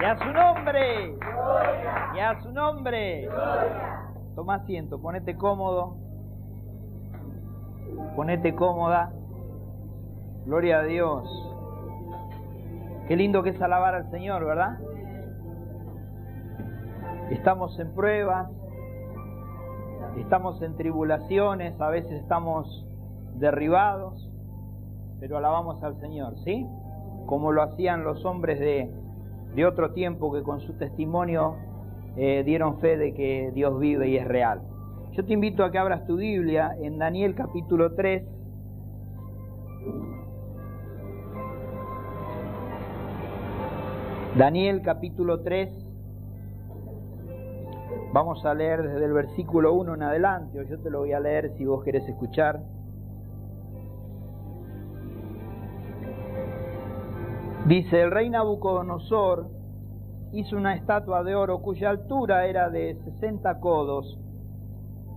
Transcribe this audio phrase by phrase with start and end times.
[0.00, 1.18] Y a su nombre.
[2.14, 3.28] Y a su nombre.
[4.34, 5.96] Toma asiento, ponete cómodo.
[8.14, 9.12] Ponete cómoda.
[10.44, 11.46] Gloria a Dios.
[13.08, 14.78] Qué lindo que es alabar al Señor, ¿verdad?
[17.30, 18.48] Estamos en pruebas,
[20.18, 22.86] estamos en tribulaciones, a veces estamos
[23.34, 24.30] derribados,
[25.18, 26.66] pero alabamos al Señor, ¿sí?
[27.26, 28.90] Como lo hacían los hombres de,
[29.54, 31.56] de otro tiempo que con su testimonio
[32.16, 34.62] eh, dieron fe de que Dios vive y es real.
[35.12, 38.22] Yo te invito a que abras tu Biblia en Daniel capítulo 3.
[44.36, 45.70] Daniel capítulo 3.
[48.12, 51.20] Vamos a leer desde el versículo 1 en adelante, o yo te lo voy a
[51.20, 52.60] leer si vos querés escuchar.
[57.66, 59.48] Dice, el rey Nabucodonosor
[60.30, 64.20] hizo una estatua de oro cuya altura era de 60 codos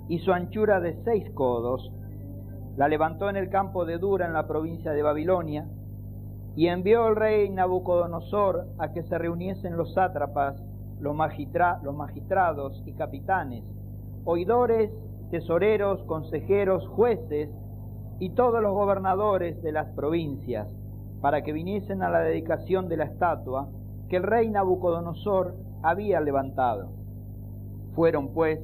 [0.08, 1.91] y su anchura de 6 codos.
[2.75, 5.67] La levantó en el campo de Dura en la provincia de Babilonia
[6.56, 10.59] y envió el rey Nabucodonosor a que se reuniesen los sátrapas,
[11.00, 11.16] los,
[11.84, 13.63] los magistrados y capitanes,
[14.25, 14.89] oidores,
[15.30, 17.52] tesoreros, consejeros, jueces
[18.17, 20.67] y todos los gobernadores de las provincias
[21.22, 23.70] para que viniesen a la dedicación de la estatua
[24.09, 26.89] que el rey Nabucodonosor había levantado.
[27.94, 28.59] Fueron, pues,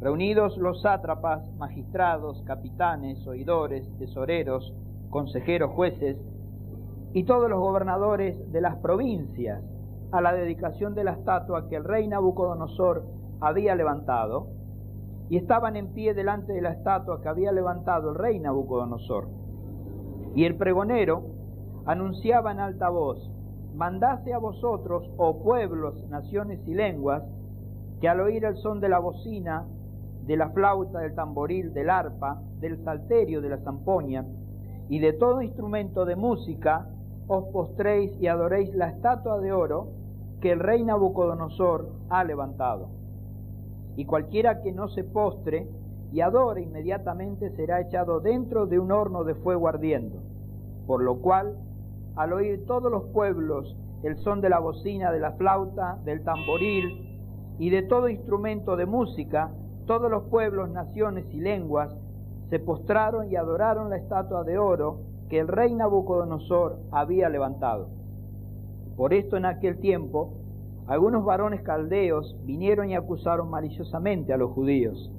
[0.00, 4.74] reunidos los sátrapas, magistrados, capitanes, oidores, tesoreros,
[5.10, 6.16] consejeros, jueces,
[7.12, 9.62] y todos los gobernadores de las provincias
[10.12, 13.04] a la dedicación de la estatua que el rey Nabucodonosor
[13.40, 14.48] había levantado,
[15.30, 19.28] y estaban en pie delante de la estatua que había levantado el rey Nabucodonosor.
[20.34, 21.37] Y el pregonero,
[21.86, 23.30] anunciaba en alta voz,
[23.74, 27.22] mandase a vosotros, oh pueblos, naciones y lenguas,
[28.00, 29.66] que al oír el son de la bocina,
[30.26, 34.24] de la flauta, del tamboril, del arpa, del salterio, de la zampoña,
[34.88, 36.86] y de todo instrumento de música,
[37.26, 39.88] os postréis y adoréis la estatua de oro
[40.40, 42.88] que el rey Nabucodonosor ha levantado.
[43.96, 45.66] Y cualquiera que no se postre
[46.12, 50.20] y adore inmediatamente será echado dentro de un horno de fuego ardiendo,
[50.86, 51.56] por lo cual
[52.18, 57.56] al oír todos los pueblos el son de la bocina, de la flauta, del tamboril
[57.58, 59.52] y de todo instrumento de música,
[59.86, 61.96] todos los pueblos, naciones y lenguas
[62.50, 67.88] se postraron y adoraron la estatua de oro que el rey Nabucodonosor había levantado.
[68.96, 70.32] Por esto en aquel tiempo
[70.88, 75.12] algunos varones caldeos vinieron y acusaron maliciosamente a los judíos.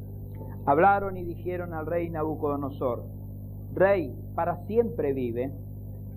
[0.65, 3.03] Hablaron y dijeron al rey Nabucodonosor,
[3.73, 5.53] Rey, para siempre vive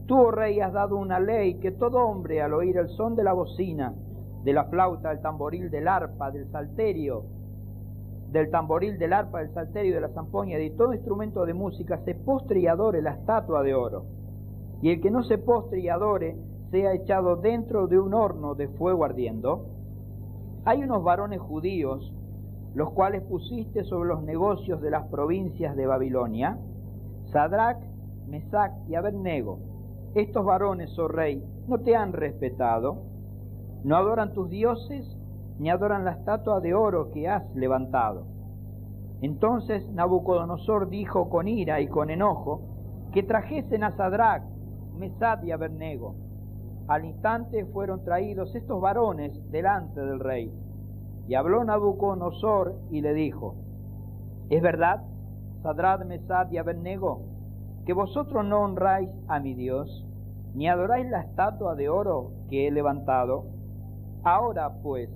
[0.07, 3.23] Tú, oh rey, has dado una ley que todo hombre al oír el son de
[3.23, 3.95] la bocina,
[4.43, 7.25] de la flauta, del tamboril, del arpa, del salterio,
[8.33, 12.17] del tamboril, del arpa, del salterio, de la zampoña, de todo instrumento de música, se
[12.17, 14.05] postre y adore la estatua de oro.
[14.81, 16.37] Y el que no se postre y adore,
[16.73, 19.67] sea echado dentro de un horno de fuego ardiendo.
[20.65, 22.13] Hay unos varones judíos,
[22.75, 26.59] los cuales pusiste sobre los negocios de las provincias de Babilonia,
[27.31, 27.79] Sadrach,
[28.27, 29.72] Mesach y Abednego
[30.15, 33.03] estos varones, oh rey, no te han respetado,
[33.85, 35.17] no adoran tus dioses,
[35.59, 38.27] ni adoran la estatua de oro que has levantado.
[39.23, 42.63] Entonces Nabucodonosor dijo con ira y con enojo
[43.13, 44.43] que trajesen a Sadrach,
[44.99, 46.17] Mesad y Abednego.
[46.89, 50.53] Al instante fueron traídos estos varones delante del rey.
[51.29, 53.55] Y habló Nabucodonosor y le dijo,
[54.51, 55.03] ¿es verdad,
[55.63, 57.23] Sadrach, Mesad y Abednego,
[57.85, 60.07] que vosotros no honráis a mi Dios,
[60.55, 63.45] ni adoráis la estatua de oro que he levantado.
[64.23, 65.11] Ahora pues,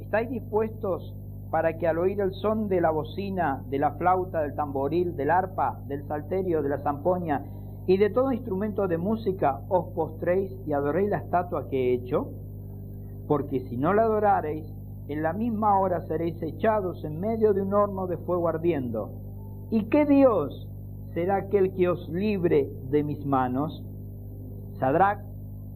[0.00, 1.14] ¿estáis dispuestos
[1.50, 5.30] para que al oír el son de la bocina, de la flauta, del tamboril, del
[5.30, 7.44] arpa, del salterio, de la zampoña
[7.86, 12.30] y de todo instrumento de música os postréis y adoréis la estatua que he hecho?
[13.28, 14.66] Porque si no la adorareis,
[15.08, 19.10] en la misma hora seréis echados en medio de un horno de fuego ardiendo.
[19.70, 20.68] ¿Y qué Dios
[21.14, 23.82] será aquel que os libre de mis manos.
[24.78, 25.20] Sadrach,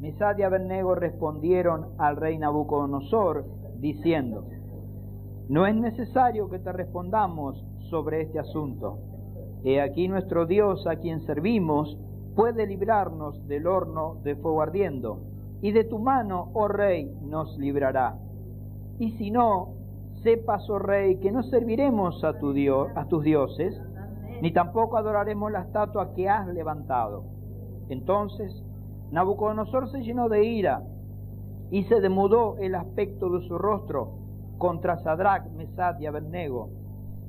[0.01, 3.45] Mesad y Abednego respondieron al rey Nabucodonosor,
[3.79, 4.45] diciendo,
[5.49, 8.99] No es necesario que te respondamos sobre este asunto.
[9.65, 11.97] He aquí nuestro Dios a quien servimos
[12.35, 15.21] puede librarnos del horno de fuego ardiendo,
[15.63, 18.19] y de tu mano, oh rey, nos librará.
[18.99, 19.75] Y si no,
[20.23, 23.81] sepas, oh rey, que no serviremos a, tu Dios, a tus dioses,
[24.43, 27.25] ni tampoco adoraremos la estatua que has levantado.
[27.89, 28.65] Entonces
[29.11, 30.83] Nabucodonosor se llenó de ira
[31.71, 34.15] y se demudó el aspecto de su rostro
[34.59, 36.71] contra Sadrach, Mesad y Abednego,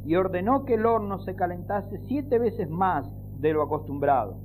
[0.05, 3.05] y ordenó que el horno se calentase siete veces más
[3.39, 4.37] de lo acostumbrado.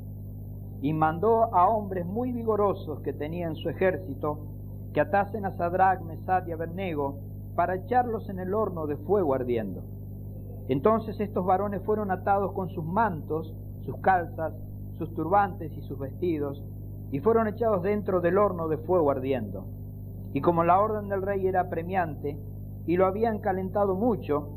[0.81, 4.39] Y mandó a hombres muy vigorosos que tenía en su ejército
[4.93, 7.19] que atasen a Sadrach, Mesad y Abednego
[7.55, 9.83] para echarlos en el horno de fuego ardiendo.
[10.69, 13.55] Entonces estos varones fueron atados con sus mantos,
[13.85, 14.55] sus calzas,
[14.99, 16.63] sus turbantes y sus vestidos,
[17.11, 19.65] y fueron echados dentro del horno de fuego ardiendo.
[20.33, 22.39] Y como la orden del rey era premiante,
[22.87, 24.49] y lo habían calentado mucho,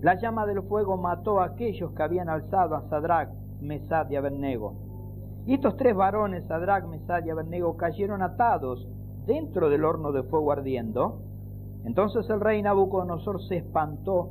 [0.00, 3.30] la llama del fuego mató a aquellos que habían alzado a Sadrach,
[3.60, 4.74] Mesad y Abednego.
[5.46, 8.86] Y estos tres varones, Sadrach, Mesad y Abednego, cayeron atados
[9.26, 11.20] dentro del horno de fuego ardiendo.
[11.84, 14.30] Entonces el rey Nabucodonosor se espantó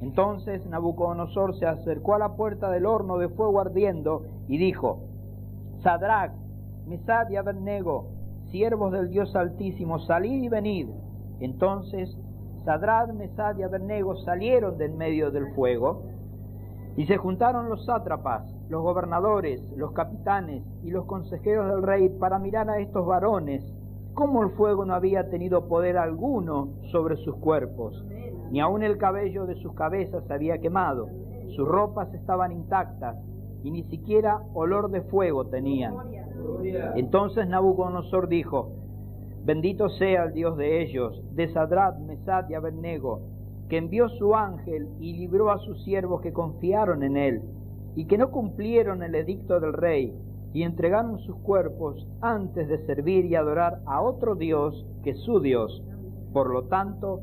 [0.00, 5.00] Entonces Nabucodonosor se acercó a la puerta del horno de fuego ardiendo y dijo,
[5.82, 6.32] Sadrach,
[6.86, 8.06] Mesad y Abednego,
[8.50, 10.88] siervos del Dios Altísimo, salid y venid.
[11.40, 12.16] Entonces
[12.64, 16.02] Sadrach, Mesad y Abednego salieron de en medio del fuego
[16.96, 22.38] y se juntaron los sátrapas, los gobernadores, los capitanes y los consejeros del rey para
[22.38, 23.64] mirar a estos varones,
[24.14, 28.04] cómo el fuego no había tenido poder alguno sobre sus cuerpos,
[28.50, 31.08] ni aun el cabello de sus cabezas se había quemado,
[31.54, 33.16] sus ropas estaban intactas
[33.62, 35.94] y ni siquiera olor de fuego tenían.
[36.94, 38.72] Entonces Nabucodonosor dijo,
[39.44, 43.22] Bendito sea el Dios de ellos, de Sadrat, Mesad y Abednego,
[43.68, 47.42] que envió su ángel y libró a sus siervos que confiaron en él,
[47.94, 50.14] y que no cumplieron el edicto del rey,
[50.52, 55.82] y entregaron sus cuerpos antes de servir y adorar a otro Dios que su Dios.
[56.32, 57.20] Por lo tanto,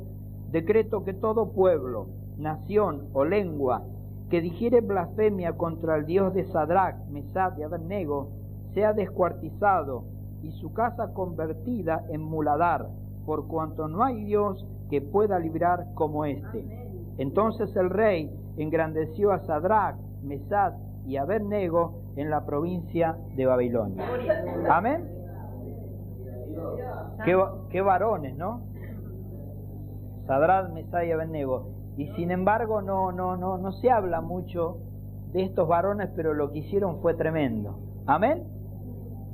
[0.56, 2.07] decreto que todo pueblo,
[2.38, 3.84] nación o lengua
[4.30, 8.30] que dijere blasfemia contra el Dios de Sadrach, Mesad y Abednego
[8.74, 10.06] sea descuartizado
[10.44, 12.88] y su casa convertida en muladar,
[13.25, 16.63] por cuanto no hay Dios que pueda librar como éste.
[17.18, 20.72] Entonces el rey engrandeció a Sadrach, Mesad
[21.06, 24.06] y Abednego en la provincia de Babilonia.
[24.69, 25.04] Amén.
[27.25, 28.62] Qué, varones, ¿no?
[30.27, 31.68] Sadrach, Mesad y Abednego.
[31.98, 34.77] Y sin embargo no, no, no, no se habla mucho
[35.31, 37.80] de estos varones, pero lo que hicieron fue tremendo.
[38.06, 38.44] Amén.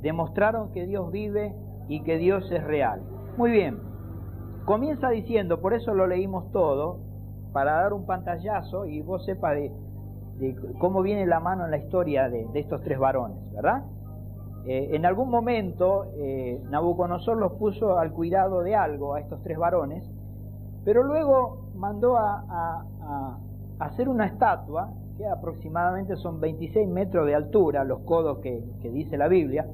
[0.00, 1.54] Demostraron que Dios vive
[1.88, 3.02] y que Dios es real.
[3.36, 3.78] Muy bien.
[4.64, 7.00] Comienza diciendo, por eso lo leímos todo,
[7.52, 9.72] para dar un pantallazo y vos sepas de,
[10.78, 13.84] cómo viene la mano en la historia de, estos tres varones, ¿verdad?
[14.66, 19.58] Eh, en algún momento eh, Nabucodonosor los puso al cuidado de algo a estos tres
[19.58, 20.08] varones,
[20.84, 23.38] pero luego mandó a,
[23.78, 29.28] hacer una estatua, que aproximadamente son 26 metros de altura, los codos que dice la
[29.28, 29.66] Biblia,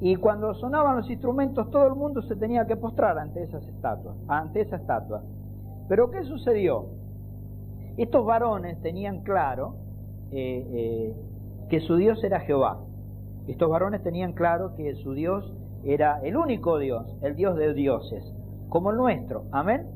[0.00, 4.16] y cuando sonaban los instrumentos, todo el mundo se tenía que postrar ante esas estatuas,
[4.28, 5.22] ante esa estatua.
[5.88, 6.86] Pero ¿qué sucedió?
[7.96, 9.76] Estos varones tenían claro
[10.32, 11.14] eh, eh,
[11.68, 12.80] que su Dios era Jehová.
[13.46, 15.52] Estos varones tenían claro que su Dios
[15.84, 18.24] era el único Dios, el Dios de dioses,
[18.68, 19.44] como el nuestro.
[19.52, 19.86] Amén.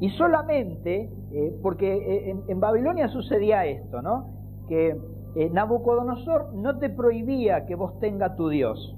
[0.00, 4.26] Y solamente, eh, porque en, en, Babilonia sucedía esto, ¿no?
[4.68, 4.96] Que
[5.34, 8.96] eh, Nabucodonosor no te prohibía que vos tengas tu Dios.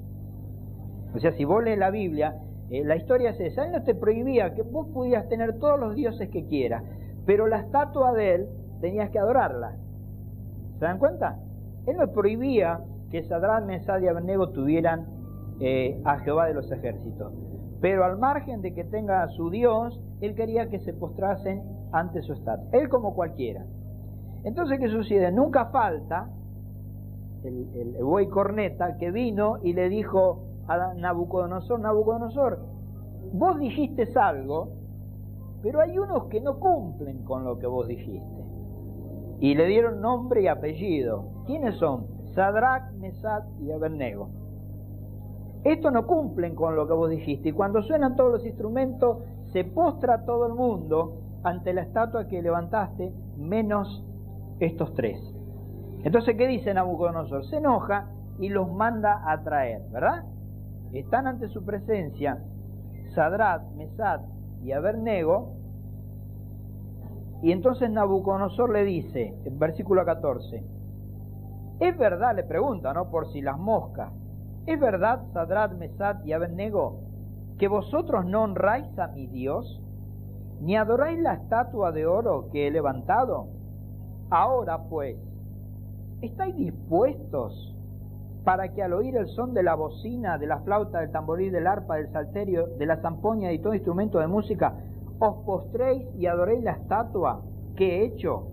[1.14, 2.34] O sea, si vos lees la Biblia,
[2.70, 3.64] eh, la historia es esa.
[3.64, 6.82] Él no te prohibía que vos pudieras tener todos los dioses que quieras,
[7.24, 8.48] pero la estatua de él
[8.80, 9.76] tenías que adorarla.
[10.78, 11.38] ¿Se dan cuenta?
[11.86, 12.80] Él no prohibía
[13.10, 15.06] que Sadrán, Mesad y Abednego tuvieran
[15.60, 17.32] eh, a Jehová de los ejércitos.
[17.80, 21.62] Pero al margen de que tenga a su Dios, él quería que se postrasen
[21.92, 22.68] ante su estatua.
[22.72, 23.64] Él como cualquiera.
[24.44, 25.32] Entonces, ¿qué sucede?
[25.32, 26.28] Nunca falta
[27.44, 32.58] el, el, buey corneta que vino y le dijo a Nabucodonosor, Nabucodonosor,
[33.32, 34.68] vos dijiste algo,
[35.62, 38.44] pero hay unos que no cumplen con lo que vos dijiste.
[39.40, 41.44] Y le dieron nombre y apellido.
[41.46, 42.06] ¿Quiénes son?
[42.34, 44.28] Sadrach, Mesad y Abednego.
[45.64, 47.48] Estos no cumplen con lo que vos dijiste.
[47.48, 49.18] Y cuando suenan todos los instrumentos,
[49.54, 54.04] se postra todo el mundo ante la estatua que levantaste, menos
[54.58, 55.16] estos tres.
[56.02, 57.46] Entonces, ¿qué dice Nabucodonosor?
[57.46, 60.24] Se enoja y los manda a traer, ¿verdad?
[60.92, 62.42] Están ante su presencia
[63.14, 64.22] Sadrat, Mesad
[64.64, 65.52] y Abernego,
[67.40, 70.64] Y entonces Nabucodonosor le dice, en versículo 14,
[71.78, 73.08] ¿es verdad, le pregunta, ¿no?
[73.08, 74.12] Por si las moscas,
[74.66, 77.03] ¿es verdad, Sadrat, Mesad y Abednego,
[77.58, 79.80] que vosotros no honráis a mi Dios,
[80.60, 83.48] ni adoráis la estatua de oro que he levantado?
[84.30, 85.16] Ahora pues,
[86.20, 87.74] ¿estáis dispuestos
[88.44, 91.66] para que al oír el son de la bocina, de la flauta, del tamboril, del
[91.66, 94.74] arpa, del salterio, de la zampoña y todo instrumento de música,
[95.18, 97.40] os postréis y adoréis la estatua
[97.76, 98.48] que he hecho?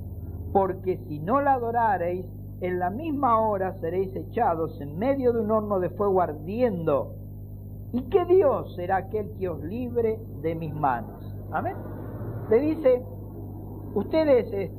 [0.54, 2.26] Porque si no la adorareis,
[2.62, 7.16] en la misma hora seréis echados en medio de un horno de fuego ardiendo.
[7.94, 11.36] ¿Y qué Dios será aquel que os libre de mis manos?
[11.52, 11.76] Amén.
[12.50, 13.04] Le dice,
[13.94, 14.72] ustedes, eh,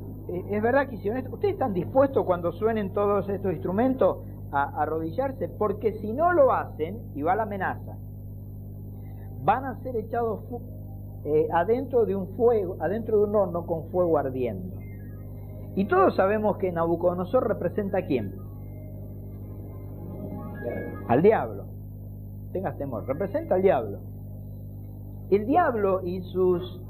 [0.51, 4.19] es, verdad que hicieron esto, ustedes están dispuestos cuando suenen todos estos instrumentos
[4.51, 7.97] a arrodillarse, porque si no lo hacen, y va la amenaza,
[9.45, 10.41] van a ser echados
[11.25, 14.77] eh, adentro de un fuego, adentro de un horno con fuego ardiendo.
[15.75, 18.35] Y todos sabemos que Nabucodonosor representa a quién?
[21.09, 21.62] Al diablo.
[22.53, 23.99] Tengas temor, representa al diablo.
[25.31, 26.83] El diablo y sus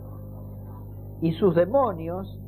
[1.20, 2.40] y sus demonios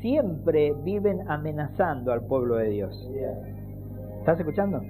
[0.00, 3.10] siempre viven amenazando al pueblo de Dios.
[4.20, 4.80] ¿Estás escuchando?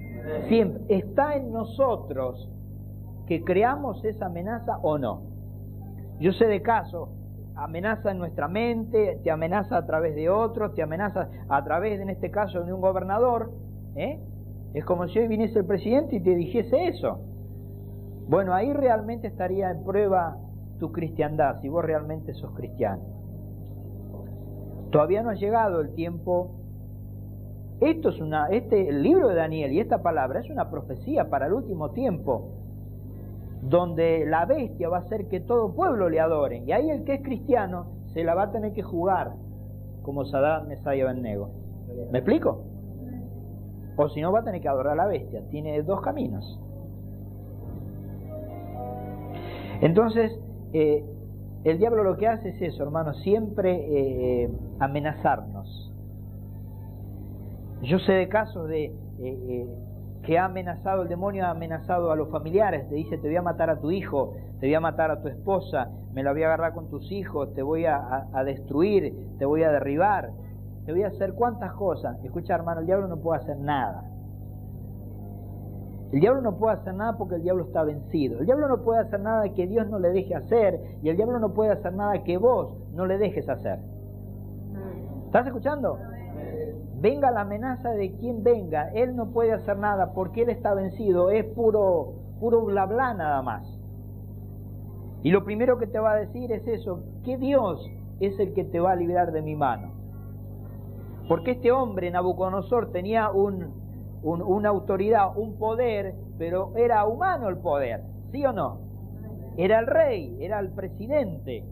[0.49, 2.49] Siempre está en nosotros
[3.27, 5.23] que creamos esa amenaza o no.
[6.21, 7.09] Yo sé de casos,
[7.57, 12.11] amenaza en nuestra mente, te amenaza a través de otros, te amenaza a través, en
[12.11, 13.51] este caso, de un gobernador.
[13.97, 14.21] ¿eh?
[14.75, 17.21] Es como si hoy viniese el presidente y te dijese eso.
[18.29, 20.37] Bueno, ahí realmente estaría en prueba
[20.79, 23.03] tu cristiandad, si vos realmente sos cristiano.
[24.91, 26.51] Todavía no ha llegado el tiempo.
[27.81, 31.47] Esto es una, este, el libro de Daniel y esta palabra es una profecía para
[31.47, 32.59] el último tiempo
[33.63, 36.63] donde la bestia va a hacer que todo pueblo le adore.
[36.67, 39.33] Y ahí el que es cristiano se la va a tener que jugar
[40.03, 41.51] como Saddam Mesaya Bennego.
[42.11, 42.65] ¿Me explico?
[43.97, 45.43] O si no va a tener que adorar a la bestia.
[45.49, 46.61] Tiene dos caminos.
[49.83, 50.33] Entonces,
[50.73, 51.05] eh,
[51.65, 55.93] el diablo lo que hace es eso, hermano, siempre eh, amenazarnos.
[57.83, 59.67] Yo sé de casos de eh,
[60.23, 63.43] que ha amenazado, el demonio ha amenazado a los familiares, te dice te voy a
[63.43, 66.47] matar a tu hijo, te voy a matar a tu esposa, me la voy a
[66.47, 70.31] agarrar con tus hijos, te voy a, destruir, te voy a derribar,
[70.87, 72.23] te voy a hacer cuantas cosas.
[72.25, 74.05] Escucha hermano, el diablo no puede hacer nada.
[76.13, 78.41] El diablo no puede hacer nada porque el diablo está vencido.
[78.41, 81.39] El diablo no puede hacer nada que Dios no le deje hacer y el diablo
[81.39, 83.79] no puede hacer nada que vos no le dejes hacer.
[85.27, 85.99] ¿Estás escuchando?
[87.03, 91.31] venga la amenaza de quien venga, él no puede hacer nada porque él está vencido,
[91.31, 93.67] es puro, puro bla bla nada más.
[95.25, 97.85] Y lo primero que te va a decir es eso, que Dios
[98.21, 99.91] es el que te va a liberar de mi mano.
[101.29, 103.82] Porque este hombre, Nabucodonosor, tenía un,
[104.23, 108.79] una autoridad, un poder, pero era humano el poder, ¿sí o no?
[109.57, 111.65] Era el rey, era el presidente,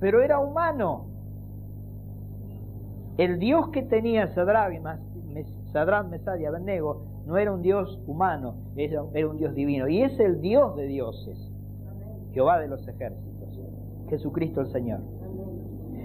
[0.00, 1.06] pero era humano.
[3.16, 4.72] El Dios que tenía Sadrán,
[6.10, 9.88] Mesad y Abednego no era un Dios humano, era, un Dios divino.
[9.88, 11.38] Y es el Dios de dioses,
[12.32, 13.60] Jehová de los ejércitos,
[14.08, 15.00] Jesucristo el Señor.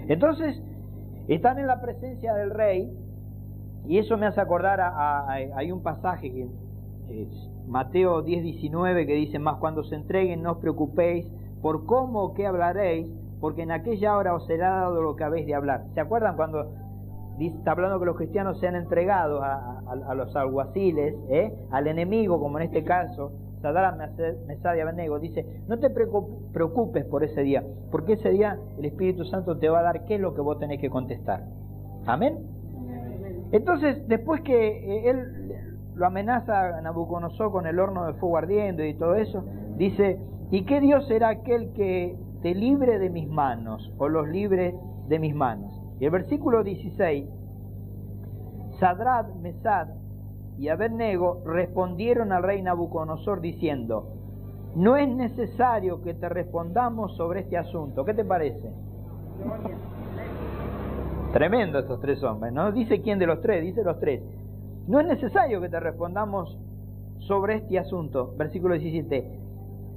[0.08, 0.62] Entonces,
[1.28, 2.92] están en la presencia del rey,
[3.88, 6.48] y eso me hace acordar a, hay un pasaje que
[7.08, 11.26] es Mateo 10, 19 que dice, más cuando se entreguen no os preocupéis
[11.62, 13.08] por cómo o qué hablaréis,
[13.40, 15.84] porque en aquella hora os será dado lo que habéis de hablar.
[15.94, 16.70] ¿Se acuerdan cuando
[17.38, 21.52] está hablando que los cristianos sean entregados a, los alguaciles, ¿eh?
[21.70, 23.96] al enemigo, como en este caso, Sadara
[24.46, 29.58] Mesadia Benego, dice, no te preocupes por ese día, porque ese día el Espíritu Santo
[29.58, 31.44] te va a dar qué es lo que vos tenés que contestar.
[32.06, 32.55] Amén.
[33.52, 35.54] Entonces, después que eh, él
[35.94, 39.44] lo amenaza a Nabucodonosor con el horno de fuego ardiendo y todo eso,
[39.76, 44.74] dice, ¿y qué Dios será aquel que te libre de mis manos o los libre
[45.08, 45.72] de mis manos?
[45.98, 47.26] Y el versículo 16,
[48.78, 49.88] Sadrad, Mesad
[50.58, 54.12] y Abednego respondieron al rey Nabucodonosor diciendo,
[54.74, 58.04] no es necesario que te respondamos sobre este asunto.
[58.04, 58.70] ¿Qué te parece?
[61.32, 62.72] Tremendo estos tres hombres, ¿no?
[62.72, 64.22] Dice quién de los tres, dice los tres.
[64.86, 66.56] No es necesario que te respondamos
[67.18, 68.34] sobre este asunto.
[68.36, 69.40] Versículo 17.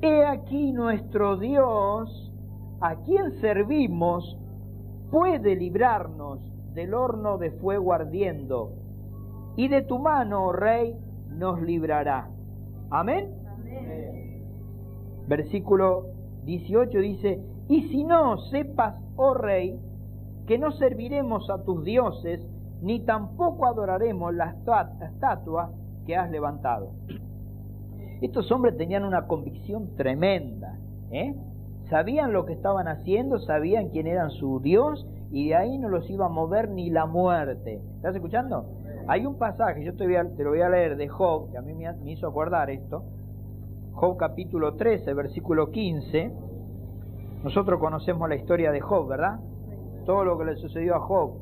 [0.01, 2.33] He aquí nuestro Dios,
[2.81, 4.37] a quien servimos,
[5.11, 6.39] puede librarnos
[6.73, 8.73] del horno de fuego ardiendo,
[9.55, 10.95] y de tu mano, oh rey,
[11.29, 12.29] nos librará.
[12.89, 13.35] Amén.
[15.27, 16.05] Versículo
[16.45, 19.79] 18 dice, y si no sepas, oh rey,
[20.49, 22.43] que no serviremos a tus dioses,
[22.81, 24.55] ni tampoco adoraremos la
[24.99, 25.69] estatua
[26.07, 26.89] que has levantado.
[28.19, 30.79] Estos hombres tenían una convicción tremenda.
[31.11, 31.35] ¿eh?
[31.91, 36.09] Sabían lo que estaban haciendo, sabían quién era su Dios y de ahí no los
[36.09, 37.79] iba a mover ni la muerte.
[37.97, 38.65] ¿Estás escuchando?
[39.07, 41.75] Hay un pasaje, yo te, te lo voy a leer de Job, que a mí
[41.75, 43.03] me, me hizo acordar esto.
[43.91, 46.31] Job capítulo 13, versículo 15.
[47.43, 49.39] Nosotros conocemos la historia de Job, ¿verdad?
[50.09, 51.33] Todo lo que le sucedió a Job.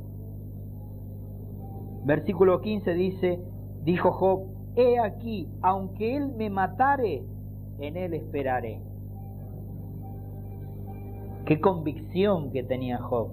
[2.03, 3.39] Versículo 15 dice,
[3.85, 4.41] dijo Job,
[4.75, 7.23] he aquí, aunque él me matare,
[7.79, 8.81] en él esperaré.
[11.45, 13.29] Qué convicción que tenía Job.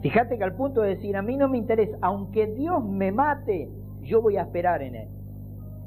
[0.00, 3.68] Fíjate que al punto de decir, a mí no me interesa, aunque Dios me mate,
[4.00, 5.08] yo voy a esperar en él.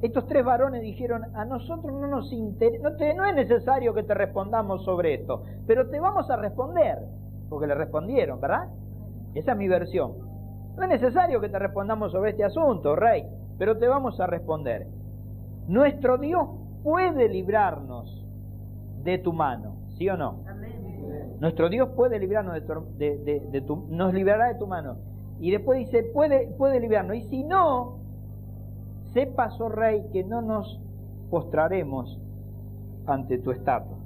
[0.03, 4.83] Estos tres varones dijeron, a nosotros no nos interesa, no, es necesario que te respondamos
[4.85, 6.99] sobre esto, pero te vamos a responder,
[7.49, 8.69] porque le respondieron, ¿verdad?
[9.33, 10.13] Esa es mi versión.
[10.75, 13.25] No es necesario que te respondamos sobre este asunto, rey,
[13.57, 14.87] pero te vamos a responder.
[15.67, 16.47] Nuestro Dios
[16.83, 18.25] puede librarnos
[19.03, 20.39] de tu mano, ¿sí o no?
[21.39, 22.55] Nuestro Dios puede librarnos
[22.97, 24.97] de tu, nos librará de tu mano.
[25.39, 27.15] Y después dice, puede, puede librarnos.
[27.15, 27.99] Y si no,
[29.13, 30.81] sepas, oh rey, que no nos
[31.29, 32.19] postraremos
[33.05, 33.97] ante tu estatua,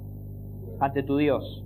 [0.80, 1.64] ante tu Dios.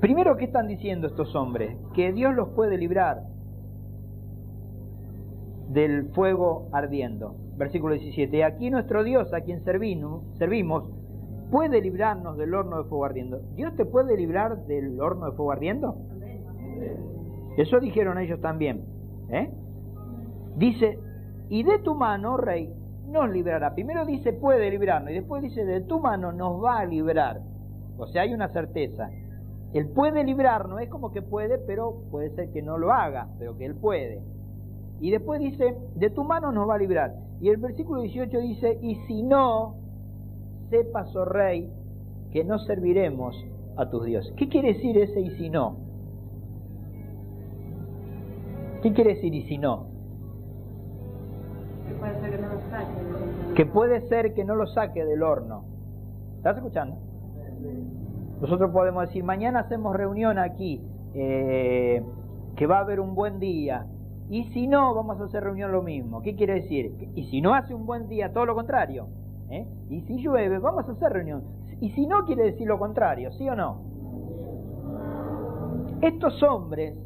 [0.00, 1.76] Primero, ¿qué están diciendo estos hombres?
[1.94, 3.22] Que Dios los puede librar
[5.68, 7.34] del fuego ardiendo.
[7.56, 8.44] Versículo 17.
[8.44, 10.90] Aquí nuestro Dios, a quien servimos,
[11.50, 13.40] puede librarnos del horno de fuego ardiendo.
[13.54, 15.96] ¿Dios te puede librar del horno de fuego ardiendo?
[17.56, 18.84] Eso dijeron ellos también.
[19.30, 19.50] ¿eh?
[20.56, 20.98] Dice,
[21.48, 22.70] y de tu mano, rey,
[23.08, 23.74] nos librará.
[23.74, 27.40] Primero dice puede librarnos y después dice de tu mano nos va a librar.
[27.96, 29.10] O sea, hay una certeza.
[29.78, 33.56] Él puede librarnos, es como que puede, pero puede ser que no lo haga, pero
[33.56, 34.22] que Él puede.
[35.00, 37.14] Y después dice, de tu mano nos va a librar.
[37.40, 39.76] Y el versículo 18 dice, y si no,
[40.70, 41.70] sepas, oh rey,
[42.32, 43.36] que no serviremos
[43.76, 44.32] a tus dioses.
[44.36, 45.76] ¿Qué quiere decir ese y si no?
[48.82, 49.88] ¿Qué quiere decir y si no?
[53.54, 55.64] que puede ser que no lo saque del horno.
[56.36, 56.96] ¿Estás escuchando?
[58.40, 60.80] Nosotros podemos decir, mañana hacemos reunión aquí,
[61.14, 62.02] eh,
[62.56, 63.86] que va a haber un buen día.
[64.28, 66.20] Y si no, vamos a hacer reunión lo mismo.
[66.22, 67.10] ¿Qué quiere decir?
[67.14, 69.08] Y si no hace un buen día, todo lo contrario.
[69.50, 69.66] ¿eh?
[69.88, 71.44] Y si llueve, vamos a hacer reunión.
[71.80, 73.82] Y si no, quiere decir lo contrario, ¿sí o no?
[76.02, 76.96] Estos hombres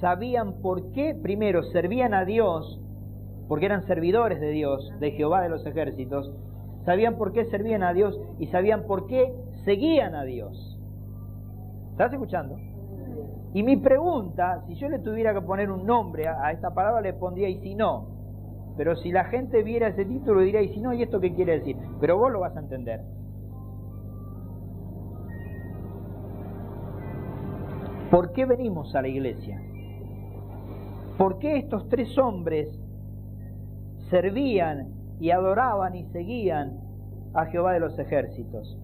[0.00, 2.80] sabían por qué, primero, servían a Dios
[3.48, 6.30] porque eran servidores de Dios, de Jehová de los ejércitos,
[6.84, 9.32] sabían por qué servían a Dios y sabían por qué
[9.64, 10.78] seguían a Dios.
[11.92, 12.56] ¿Estás escuchando?
[13.54, 17.12] Y mi pregunta, si yo le tuviera que poner un nombre a, esta palabra, le
[17.14, 18.06] pondría y si no.
[18.76, 21.58] Pero si la gente viera ese título, diría y si no, ¿y esto qué quiere
[21.58, 21.76] decir?
[22.00, 23.00] Pero vos lo vas a entender.
[28.10, 29.60] ¿Por qué venimos a la iglesia?
[31.18, 32.68] ¿Por qué estos tres hombres
[34.08, 36.80] servían y adoraban y seguían
[37.34, 38.78] a Jehová de los ejércitos.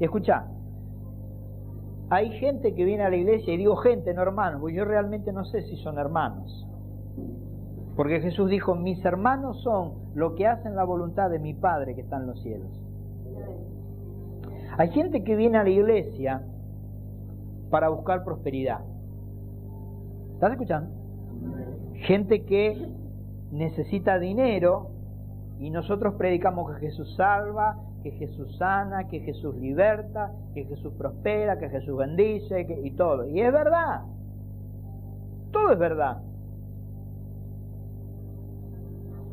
[0.00, 0.46] Escucha,
[2.10, 5.32] hay gente que viene a la iglesia y digo gente, no hermanos, porque yo realmente
[5.32, 6.68] no sé si son hermanos.
[7.96, 12.00] Porque Jesús dijo, mis hermanos son lo que hacen la voluntad de mi Padre que
[12.00, 12.82] está en los cielos.
[14.76, 16.42] Hay gente que viene a la iglesia
[17.70, 18.80] para buscar prosperidad.
[20.34, 20.90] ¿Estás escuchando?
[22.06, 22.88] Gente que
[23.52, 24.93] necesita dinero
[25.58, 31.58] y nosotros predicamos que Jesús salva, que Jesús sana, que Jesús liberta, que Jesús prospera,
[31.58, 33.28] que Jesús bendice y todo.
[33.28, 34.02] Y es verdad.
[35.52, 36.22] Todo es verdad.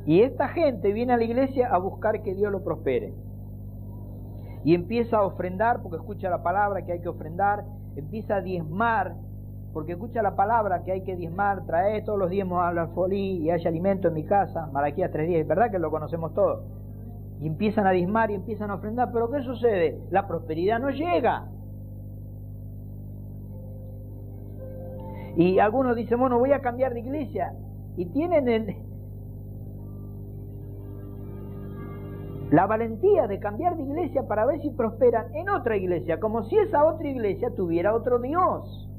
[0.06, 3.14] Y esta gente viene a la iglesia a buscar que Dios lo prospere.
[4.64, 9.16] Y empieza a ofrendar, porque escucha la palabra que hay que ofrendar, empieza a diezmar
[9.74, 13.50] porque escucha la palabra que hay que diezmar, trae todos los diezmos al alfolí y
[13.50, 16.64] hay alimento en mi casa, Malaquías 3.10, ¿verdad que lo conocemos todos?
[17.40, 20.00] Y empiezan a diezmar y empiezan a ofrendar, pero ¿qué sucede?
[20.12, 21.48] La prosperidad no llega.
[25.38, 27.54] Y algunos dicen, bueno, voy a cambiar de iglesia.
[27.96, 28.76] Y tienen el,
[32.52, 36.58] la valentía de cambiar de iglesia para ver si prosperan en otra iglesia, como si
[36.58, 38.91] esa otra iglesia tuviera otro Dios.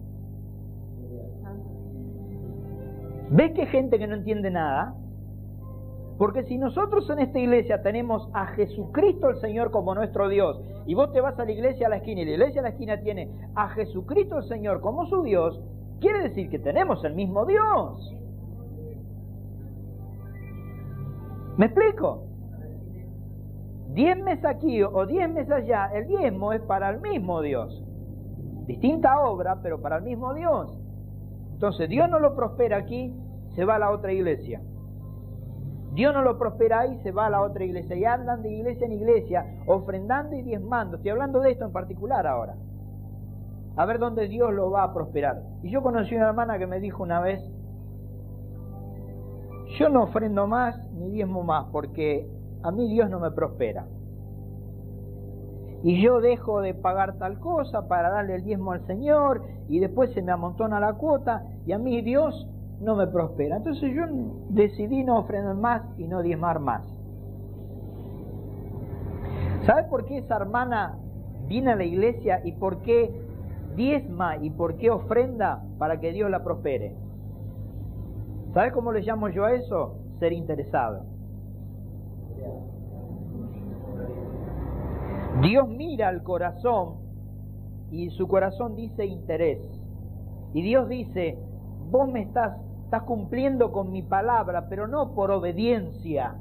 [3.35, 4.95] ¿Ves que gente que no entiende nada?
[6.19, 10.93] Porque si nosotros en esta iglesia tenemos a Jesucristo el Señor como nuestro Dios, y
[10.93, 13.01] vos te vas a la iglesia a la esquina y la iglesia a la esquina
[13.01, 15.59] tiene a Jesucristo el Señor como su Dios,
[15.99, 18.15] quiere decir que tenemos el mismo Dios.
[21.57, 22.25] ¿Me explico?
[23.95, 27.83] Diez meses aquí o diez meses allá, el diezmo es para el mismo Dios.
[28.67, 30.79] Distinta obra, pero para el mismo Dios.
[31.63, 33.15] Entonces, Dios no lo prospera aquí,
[33.55, 34.61] se va a la otra iglesia.
[35.93, 37.97] Dios no lo prospera ahí, se va a la otra iglesia.
[37.97, 40.97] Y andan de iglesia en iglesia, ofrendando y diezmando.
[40.97, 42.57] Estoy hablando de esto en particular ahora.
[43.77, 45.43] A ver dónde Dios lo va a prosperar.
[45.63, 47.41] Y yo conocí una hermana que me dijo una vez,
[49.79, 52.29] yo no ofrendo más ni diezmo más porque
[52.63, 53.87] a mí Dios no me prospera.
[55.83, 60.13] Y yo dejo de pagar tal cosa para darle el diezmo al Señor y después
[60.13, 62.47] se me amontona la cuota y a mí Dios
[62.83, 63.57] no me prospera.
[63.57, 64.05] Entonces yo
[64.51, 66.83] decidí no ofrendar más y no diezmar más.
[69.67, 70.99] ¿Sabe por qué esa hermana
[71.47, 73.15] viene a la iglesia y por qué
[73.77, 76.97] diezma y por qué ofrenda para que Dios la prospere?
[78.53, 79.97] ¿Sabe cómo le llamo yo a eso?
[80.19, 81.05] Ser interesado.
[85.41, 86.97] Dios mira al corazón
[87.91, 89.61] y su corazón dice interés.
[90.53, 91.39] Y Dios dice,
[91.91, 92.59] vos me estás,
[92.93, 96.35] estás cumpliendo con mi palabra, pero no por obediencia.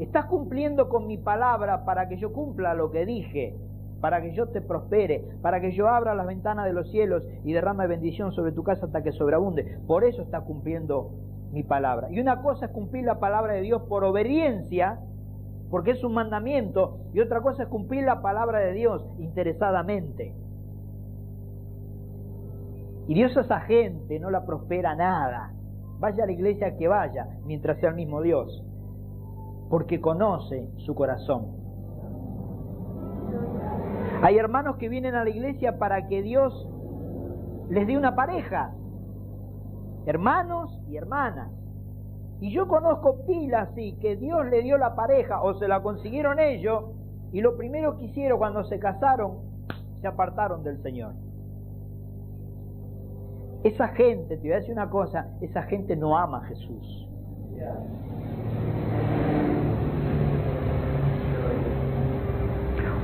[0.00, 3.54] Estás cumpliendo con mi palabra para que yo cumpla lo que dije,
[4.00, 7.52] para que yo te prospere, para que yo abra las ventanas de los cielos y
[7.52, 9.78] derrame bendición sobre tu casa hasta que sobreabunde.
[9.86, 11.12] Por eso está cumpliendo
[11.52, 12.10] mi palabra.
[12.10, 14.98] Y una cosa es cumplir la palabra de Dios por obediencia,
[15.70, 20.34] porque es un mandamiento, y otra cosa es cumplir la palabra de Dios interesadamente.
[23.06, 25.52] Y Dios a esa gente no la prospera nada.
[25.98, 28.64] Vaya a la iglesia que vaya, mientras sea el mismo Dios,
[29.68, 31.46] porque conoce su corazón.
[34.22, 36.68] Hay hermanos que vienen a la iglesia para que Dios
[37.68, 38.72] les dé una pareja,
[40.06, 41.52] hermanos y hermanas.
[42.40, 46.38] Y yo conozco pilas así, que Dios le dio la pareja o se la consiguieron
[46.38, 46.84] ellos
[47.32, 49.38] y lo primero que hicieron cuando se casaron,
[50.00, 51.12] se apartaron del Señor.
[53.64, 57.08] Esa gente, te voy a decir una cosa, esa gente no ama a Jesús.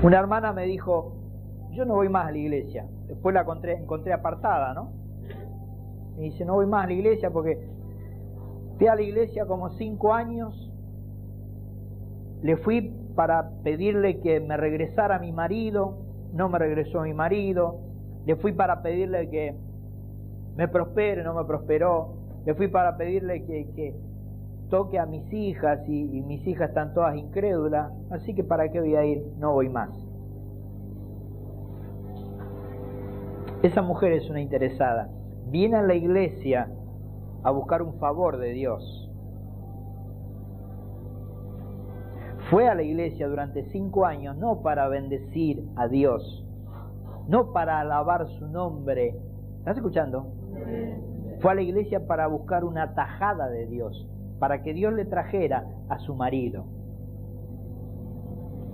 [0.02, 1.14] Una hermana me dijo,
[1.72, 2.86] yo no voy más a la iglesia.
[3.08, 4.92] Después la encontré, encontré apartada, ¿no?
[6.16, 7.58] Me dice, no voy más a la iglesia porque
[8.78, 10.70] fui a la iglesia como cinco años,
[12.42, 15.98] le fui para pedirle que me regresara mi marido,
[16.32, 17.80] no me regresó mi marido,
[18.26, 19.56] le fui para pedirle que
[20.56, 22.14] me prospere, no me prosperó,
[22.44, 23.94] le fui para pedirle que,
[24.70, 28.80] toque a mis hijas y, y mis hijas están todas incrédulas, así que para qué
[28.80, 29.90] voy a ir, no voy más.
[33.62, 35.08] Esa mujer es una interesada
[35.54, 36.68] viene a la iglesia
[37.42, 39.08] a buscar un favor de Dios.
[42.50, 46.44] Fue a la iglesia durante cinco años no para bendecir a Dios,
[47.28, 49.16] no para alabar su nombre.
[49.58, 50.26] ¿Estás escuchando?
[51.40, 55.64] Fue a la iglesia para buscar una tajada de Dios, para que Dios le trajera
[55.88, 56.64] a su marido.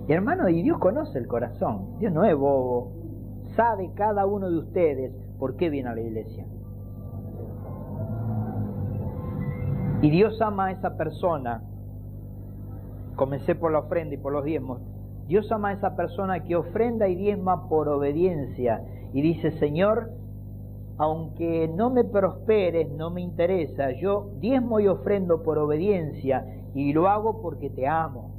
[0.07, 2.91] Y hermano, y Dios conoce el corazón, Dios no es bobo,
[3.55, 6.45] sabe cada uno de ustedes por qué viene a la iglesia.
[10.01, 11.61] Y Dios ama a esa persona.
[13.15, 14.81] Comencé por la ofrenda y por los diezmos.
[15.27, 18.81] Dios ama a esa persona que ofrenda y diezma por obediencia.
[19.13, 20.09] Y dice, Señor,
[20.97, 23.91] aunque no me prosperes, no me interesa.
[23.91, 28.31] Yo diezmo y ofrendo por obediencia y lo hago porque te amo.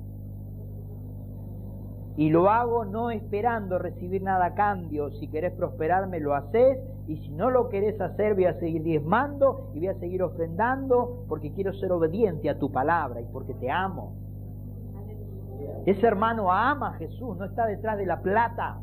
[2.17, 5.11] Y lo hago no esperando recibir nada a cambio.
[5.13, 6.79] Si querés prosperarme, lo haces.
[7.09, 11.25] Y si no lo querés hacer, voy a seguir diezmando y voy a seguir ofrendando
[11.29, 14.15] porque quiero ser obediente a tu palabra y porque te amo.
[15.87, 18.79] Ese hermano ama a Jesús, no está detrás de la plata.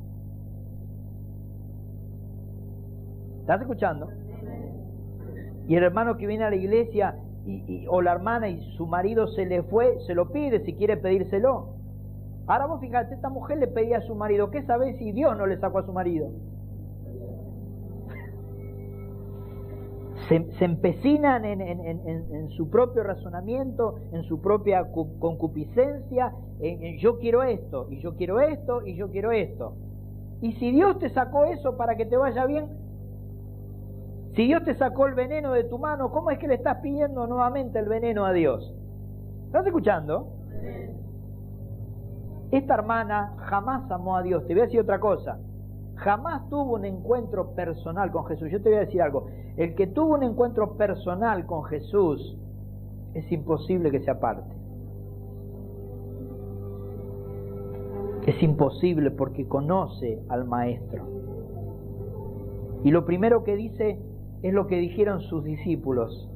[3.50, 4.10] ¿Estás escuchando?
[5.68, 7.16] Y el hermano que viene a la iglesia
[7.48, 10.98] y, o la hermana y su marido se le fue, se lo pide si quiere
[10.98, 11.70] pedírselo.
[12.46, 15.48] Ahora vos fíjate, esta mujer le pedía a su marido, ¿qué sabés si Dios no
[15.48, 16.30] le sacó a su marido?
[20.28, 28.00] Se, empecinan en, su propio razonamiento, en su propia concupiscencia, en, yo quiero esto, y
[28.00, 29.74] yo quiero esto, y yo quiero esto.
[30.40, 32.68] Y si Dios te sacó eso para que te vaya bien,
[34.40, 37.28] si Dios te sacó el veneno de tu mano, ¿cómo es que le estás pidiendo
[37.28, 38.74] nuevamente el veneno a Dios?
[39.48, 40.30] ¿Estás escuchando?
[42.50, 44.48] Esta hermana jamás amó a Dios.
[44.48, 45.40] Te voy a decir otra cosa.
[45.96, 48.50] Jamás tuvo un encuentro personal con Jesús.
[48.50, 49.28] Yo te voy a decir algo.
[49.58, 52.38] El que tuvo un encuentro personal con Jesús
[53.16, 54.56] es imposible que se aparte.
[58.26, 61.04] Es imposible porque conoce al Maestro.
[62.86, 64.00] Y lo primero que dice
[64.42, 66.30] es lo que dijeron sus discípulos.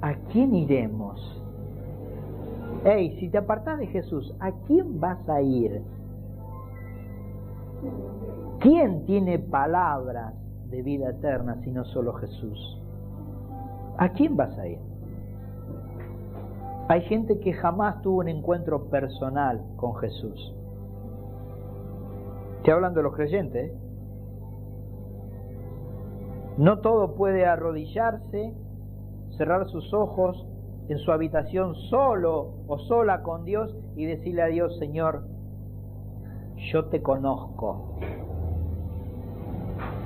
[0.00, 1.42] ¿A quién iremos?
[2.84, 5.82] Hey, si te apartas de Jesús, ¿a quién vas a ir?
[8.60, 10.34] ¿Quién tiene palabras
[10.70, 12.80] de vida eterna si no solo Jesús?
[13.96, 14.78] ¿A quién vas a ir?
[16.88, 20.54] Hay gente que jamás tuvo un encuentro personal con Jesús.
[22.58, 23.70] Estoy hablando de los creyentes.
[23.70, 23.83] ¿eh?
[26.56, 28.54] No todo puede arrodillarse,
[29.36, 30.46] cerrar sus ojos
[30.88, 35.24] en su habitación solo o sola con Dios y decirle a Dios, Señor,
[36.72, 37.98] yo te conozco.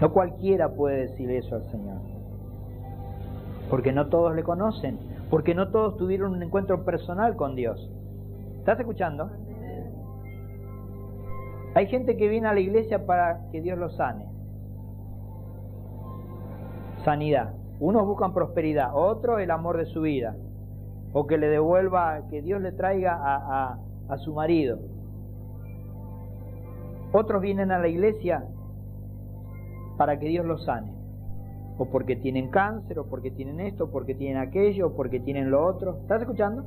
[0.01, 1.99] No cualquiera puede decir eso al Señor.
[3.69, 4.99] Porque no todos le conocen.
[5.31, 7.91] Porque no todos tuvieron un encuentro personal con Dios.
[8.59, 9.31] ¿Estás escuchando?
[11.75, 14.38] Hay gente que viene a la iglesia para que Dios los sane.
[17.05, 17.55] Sanidad.
[17.81, 20.37] Unos buscan prosperidad, otros el amor de su vida.
[21.13, 24.79] O que le devuelva, que Dios le traiga a, a su marido.
[27.13, 28.45] Otros vienen a la iglesia
[29.97, 30.93] para que Dios los sane.
[31.79, 35.51] O porque tienen cáncer, o porque tienen esto, o porque tienen aquello, o porque tienen
[35.51, 35.99] lo otro.
[36.03, 36.65] ¿Estás escuchando?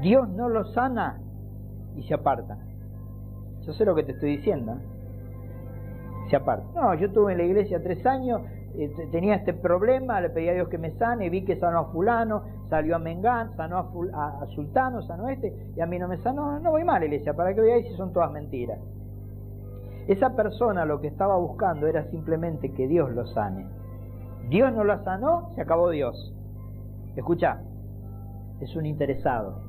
[0.00, 1.20] Dios no los sana
[1.96, 2.58] y se aparta.
[3.62, 4.72] Yo sé lo que te estoy diciendo.
[4.72, 4.95] ¿eh?
[6.28, 6.62] Se.
[6.74, 8.42] No, yo estuve en la iglesia tres años,
[8.78, 11.84] eh, tenía este problema, le pedí a Dios que me sane, vi que sanó a
[11.86, 16.08] fulano, salió a Mengán, sanó a, a, Sultano, sanó a este, y a mí no
[16.08, 16.58] me sanó.
[16.60, 18.78] No voy mal, iglesia, ¿para que veáis si son todas mentiras?
[20.08, 23.66] Esa persona lo que estaba buscando era simplemente que Dios lo sane.
[24.48, 26.32] Dios no lo sanó, se acabó Dios.
[27.16, 27.60] Escucha,
[28.60, 29.60] es un interesado.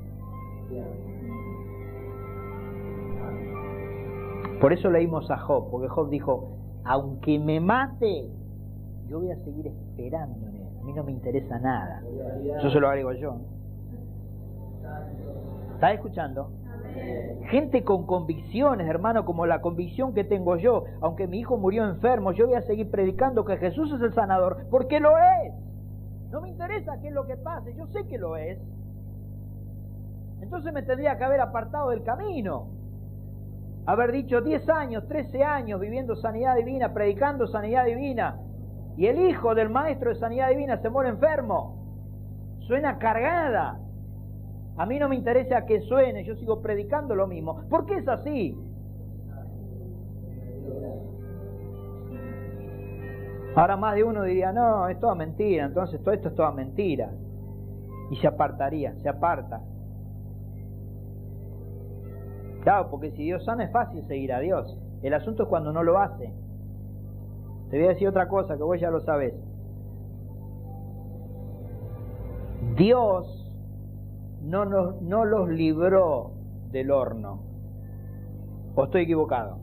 [4.60, 8.28] Por eso leímos a Job, porque Job dijo, aunque me mate,
[9.08, 10.48] yo voy a seguir esperando
[10.82, 12.02] A mí no me interesa nada.
[12.58, 13.38] Eso se lo agrego yo.
[15.76, 16.50] ¿Estás escuchando?
[17.50, 20.86] Gente con convicciones, hermano, como la convicción que tengo yo.
[21.02, 24.65] Aunque mi hijo murió enfermo, yo voy a seguir predicando que Jesús es el sanador,
[24.72, 25.54] porque lo es.
[26.32, 28.60] No me interesa qué es lo que pase, yo sé que lo es.
[30.41, 32.77] Entonces me tendría que haber apartado del camino.
[33.88, 38.38] Haber dicho 10 años, 13 años viviendo sanidad divina, predicando sanidad divina.
[38.97, 42.58] Y el hijo del maestro de sanidad divina se muere enfermo.
[42.67, 43.80] Suena cargada.
[44.76, 47.62] A mí no me interesa que suene, yo sigo predicando lo mismo.
[47.69, 48.58] ¿Por qué es así?
[53.56, 57.10] Ahora más de uno diría, no, es toda mentira, entonces todo esto es toda mentira.
[58.12, 59.62] Y se apartaría, se aparta.
[62.67, 64.77] Claro, porque si Dios sana es fácil seguir a Dios.
[65.01, 66.34] El asunto es cuando no lo hace.
[67.69, 69.34] Te voy a decir otra cosa que vos ya lo sabes.
[72.75, 73.49] Dios
[74.41, 76.32] no, no los libró
[76.69, 77.39] del horno.
[78.75, 79.60] ¿O estoy equivocado?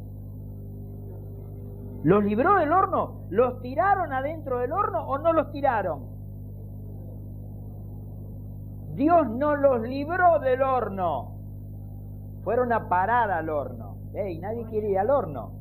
[2.04, 3.26] ¿Los libró del horno?
[3.28, 6.06] ¿Los tiraron adentro del horno o no los tiraron?
[8.94, 11.33] Dios no los libró del horno.
[12.44, 13.96] Fueron a parar al horno.
[14.14, 14.38] ¡Ey!
[14.38, 15.52] Nadie quiere ir al horno.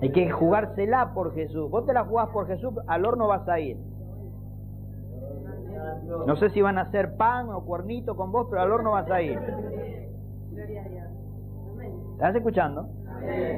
[0.00, 1.70] Hay que jugársela por Jesús.
[1.70, 3.78] Vos te la jugás por Jesús, al horno vas a ir.
[6.26, 9.10] No sé si van a hacer pan o cuernito con vos, pero al horno vas
[9.10, 9.38] a ir.
[12.12, 12.88] ¿Estás escuchando?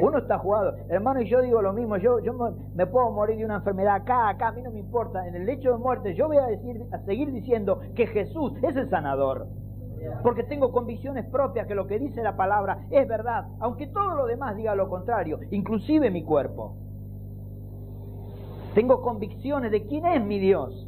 [0.01, 0.77] Uno está jugado.
[0.89, 1.97] Hermano, y yo digo lo mismo.
[1.97, 2.33] Yo, yo
[2.75, 5.27] me puedo morir de una enfermedad acá, acá, a mí no me importa.
[5.27, 8.77] En el lecho de muerte, yo voy a, decir, a seguir diciendo que Jesús es
[8.77, 9.49] el sanador.
[10.23, 14.27] Porque tengo convicciones propias que lo que dice la palabra es verdad, aunque todo lo
[14.27, 16.77] demás diga lo contrario, inclusive mi cuerpo.
[18.75, 20.87] Tengo convicciones de quién es mi Dios.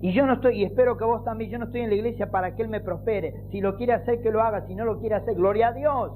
[0.00, 2.30] Y yo no estoy, y espero que vos también, yo no estoy en la iglesia
[2.30, 3.42] para que Él me prospere.
[3.50, 4.64] Si lo quiere hacer, que lo haga.
[4.66, 6.12] Si no lo quiere hacer, gloria a Dios.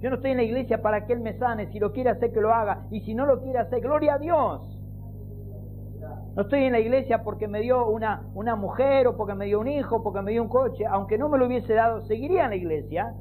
[0.00, 1.70] Yo no estoy en la iglesia para que Él me sane.
[1.70, 2.86] Si lo quiere hacer, que lo haga.
[2.90, 4.79] Y si no lo quiere hacer, gloria a Dios.
[6.36, 9.60] No estoy en la iglesia porque me dio una, una mujer o porque me dio
[9.60, 10.86] un hijo, porque me dio un coche.
[10.86, 13.14] Aunque no me lo hubiese dado, seguiría en la iglesia.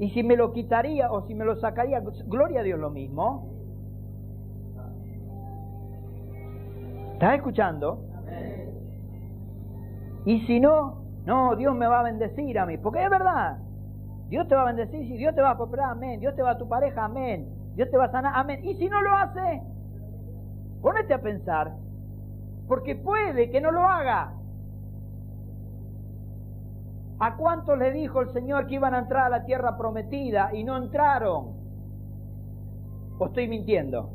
[0.00, 3.48] Y si me lo quitaría o si me lo sacaría, gloria a Dios lo mismo.
[7.12, 8.02] ¿Estás escuchando?
[10.24, 13.58] Y si no, no, Dios me va a bendecir a mí, porque es verdad.
[14.28, 16.18] Dios te va a bendecir, si Dios te va a prosperar, amén.
[16.20, 17.48] Dios te va a tu pareja, amén.
[17.74, 18.64] Dios te va a sanar, amén.
[18.64, 19.62] Y si no lo hace,
[20.80, 21.72] ponete a pensar,
[22.70, 24.32] porque puede que no lo haga.
[27.18, 30.62] ¿A cuántos le dijo el Señor que iban a entrar a la tierra prometida y
[30.62, 31.56] no entraron?
[33.18, 34.10] ¿O estoy mintiendo?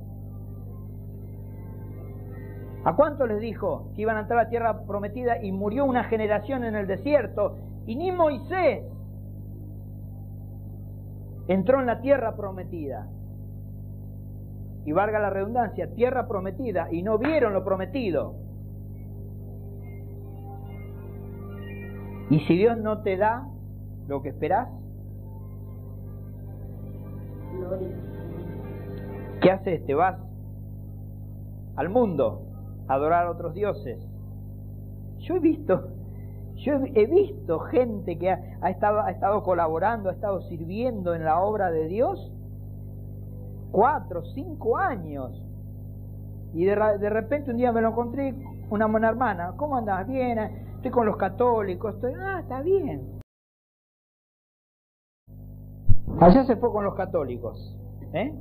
[2.86, 6.06] ¿A cuántos les dijo que iban a entrar a la tierra prometida y murió una
[6.06, 7.58] generación en el desierto?
[7.86, 8.86] Y ni Moisés
[11.50, 13.06] entró en la tierra prometida.
[14.86, 18.45] Y valga la redundancia, tierra prometida, y no vieron lo prometido.
[22.30, 23.48] Y si Dios no te da
[24.08, 24.68] lo que esperás,
[29.42, 29.86] ¿qué haces?
[29.86, 30.18] Te vas
[31.76, 32.42] al mundo
[32.88, 34.00] a adorar a otros dioses.
[35.20, 35.90] Yo he visto,
[36.56, 41.42] yo he visto gente que ha, estado, ha estado colaborando, ha estado sirviendo en la
[41.42, 42.32] obra de Dios
[43.72, 45.44] cuatro, cinco años.
[46.54, 48.34] Y de, de repente un día me lo encontré
[48.72, 49.54] una buena hermana.
[49.58, 50.08] ¿Cómo andas?
[50.08, 53.20] Bien estoy con los católicos, estoy, ah, está bien.
[56.20, 57.76] Allá se fue con los católicos.
[58.14, 58.32] ¿eh?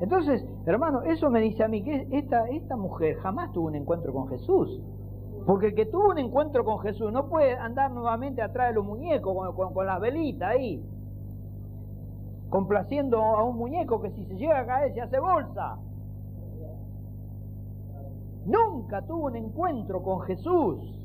[0.00, 4.12] Entonces, hermano, eso me dice a mí que esta, esta mujer jamás tuvo un encuentro
[4.12, 4.82] con Jesús.
[5.46, 8.84] Porque el que tuvo un encuentro con Jesús no puede andar nuevamente atrás de los
[8.84, 10.84] muñecos con, con, con las velitas ahí.
[12.50, 15.78] Complaciendo a un muñeco que si se llega a caer se hace bolsa.
[18.44, 20.95] Nunca tuvo un encuentro con Jesús.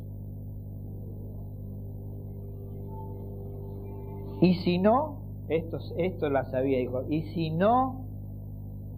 [4.41, 8.05] Y si no, esto, esto la sabía, dijo, y si no,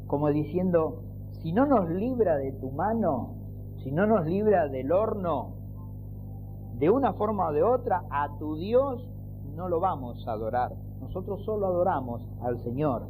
[0.07, 1.03] como diciendo,
[1.41, 3.35] si no nos libra de tu mano,
[3.83, 5.55] si no nos libra del horno,
[6.79, 9.05] de una forma o de otra, a tu Dios
[9.55, 10.71] no lo vamos a adorar.
[11.01, 13.03] Nosotros solo adoramos al Señor.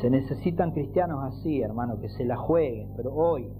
[0.00, 3.52] Se necesitan cristianos así, hermano, que se la jueguen, pero hoy,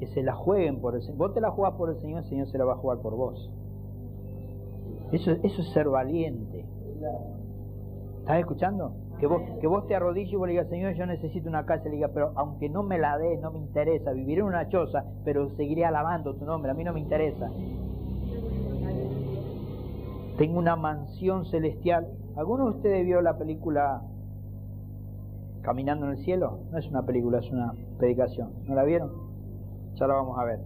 [0.00, 1.18] que se la jueguen por el Señor.
[1.18, 3.14] Vos te la jugás por el Señor, el Señor se la va a jugar por
[3.14, 3.52] vos.
[5.12, 6.64] Eso, eso es ser valiente.
[8.20, 8.94] ¿Estás escuchando?
[9.18, 11.86] Que vos, que vos te arrodilles y vos le digas, Señor, yo necesito una casa,
[11.86, 14.68] y le digas, pero aunque no me la des, no me interesa, viviré en una
[14.68, 17.50] choza, pero seguiré alabando tu nombre, a mí no me interesa.
[20.38, 22.08] Tengo una mansión celestial.
[22.36, 24.02] ¿Alguno de ustedes vio la película
[25.60, 26.60] Caminando en el cielo?
[26.72, 28.50] No es una película, es una predicación.
[28.66, 29.29] ¿No la vieron?
[30.00, 30.60] Ya vamos a ver.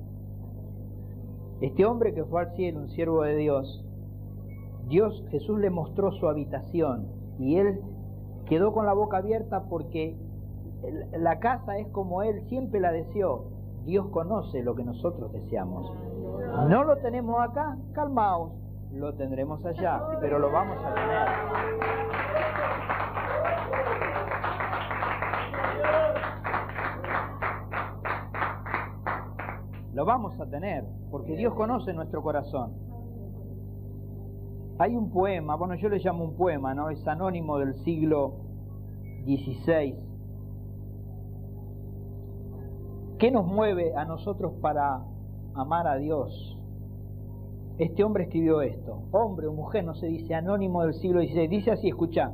[1.61, 3.85] Este hombre que fue al cielo, un siervo de Dios,
[4.87, 7.81] Dios, Jesús le mostró su habitación y él
[8.47, 10.17] quedó con la boca abierta porque
[11.19, 13.47] la casa es como él siempre la deseó.
[13.85, 15.93] Dios conoce lo que nosotros deseamos.
[16.69, 18.53] No lo tenemos acá, calmaos,
[18.93, 21.29] lo tendremos allá, pero lo vamos a tener.
[29.95, 32.73] Lo vamos a tener, porque Dios conoce nuestro corazón.
[34.79, 36.91] Hay un poema, bueno, yo le llamo un poema, ¿no?
[36.91, 38.35] Es anónimo del siglo
[39.25, 39.95] XVI.
[43.21, 45.05] ¿Qué nos mueve a nosotros para
[45.55, 46.61] amar a Dios?
[47.79, 51.71] Este hombre escribió esto, hombre o mujer, no se dice anónimo del siglo XVI, dice
[51.71, 52.33] así, escucha,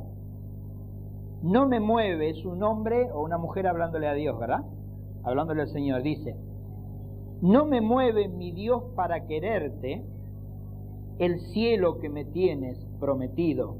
[1.43, 4.63] no me mueve, es un hombre o una mujer hablándole a Dios, ¿verdad?
[5.23, 6.35] Hablándole al Señor, dice,
[7.41, 10.05] no me mueve mi Dios para quererte
[11.17, 13.77] el cielo que me tienes prometido,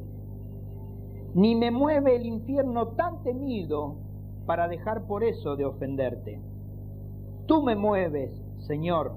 [1.35, 3.97] ni me mueve el infierno tan temido
[4.45, 6.41] para dejar por eso de ofenderte.
[7.45, 9.13] Tú me mueves, Señor,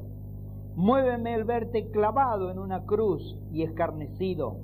[0.76, 4.58] muéveme el verte clavado en una cruz y escarnecido,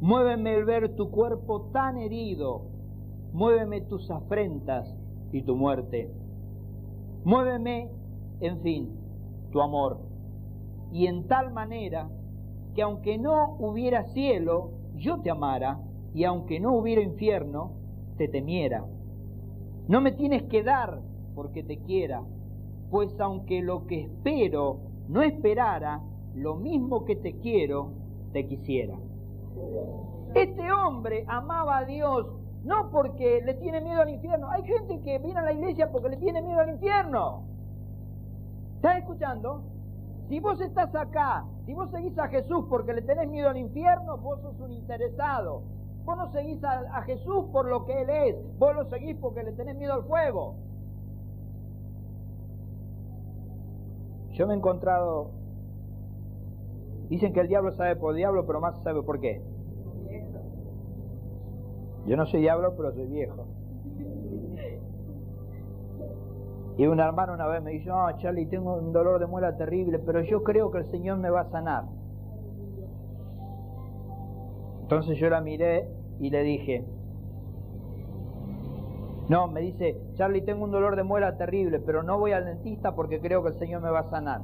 [0.00, 2.62] muéveme el ver tu cuerpo tan herido,
[3.32, 4.96] muéveme tus afrentas
[5.32, 6.10] y tu muerte,
[7.24, 7.99] muéveme
[8.40, 8.90] en fin,
[9.50, 10.00] tu amor.
[10.92, 12.08] Y en tal manera
[12.74, 15.80] que aunque no hubiera cielo, yo te amara,
[16.14, 17.72] y aunque no hubiera infierno,
[18.16, 18.84] te temiera.
[19.88, 21.00] No me tienes que dar
[21.34, 22.22] porque te quiera,
[22.90, 26.02] pues aunque lo que espero no esperara,
[26.34, 27.92] lo mismo que te quiero,
[28.32, 28.96] te quisiera.
[30.34, 32.26] Este hombre amaba a Dios
[32.64, 34.50] no porque le tiene miedo al infierno.
[34.50, 37.44] Hay gente que viene a la iglesia porque le tiene miedo al infierno.
[38.80, 39.62] ¿Estás escuchando?
[40.30, 44.16] Si vos estás acá, si vos seguís a Jesús porque le tenés miedo al infierno,
[44.16, 45.64] vos sos un interesado.
[46.06, 49.52] Vos no seguís a, Jesús por lo que Él es, vos lo seguís porque le
[49.52, 50.54] tenés miedo al fuego.
[54.30, 55.32] Yo me he encontrado,
[57.10, 59.42] dicen que el diablo sabe por diablo, pero más sabe por qué.
[62.06, 63.44] Yo no soy diablo, pero soy viejo.
[66.76, 69.98] Y un hermano una vez me dijo, no, Charlie, tengo un dolor de muela terrible,
[69.98, 71.84] pero yo creo que el Señor me va a sanar.
[74.82, 76.84] Entonces yo la miré y le dije,
[79.28, 82.96] no, me dice, Charlie, tengo un dolor de muela terrible, pero no voy al dentista
[82.96, 84.40] porque creo que el Señor me va a sanar.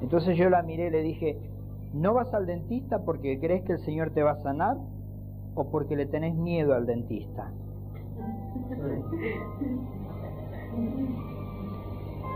[0.00, 1.38] Entonces yo la miré y le dije,
[1.92, 4.78] ¿no vas al dentista porque crees que el Señor te va a sanar
[5.54, 7.50] o porque le tenés miedo al dentista?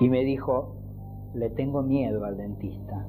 [0.00, 0.74] Y me dijo,
[1.34, 3.06] le tengo miedo al dentista.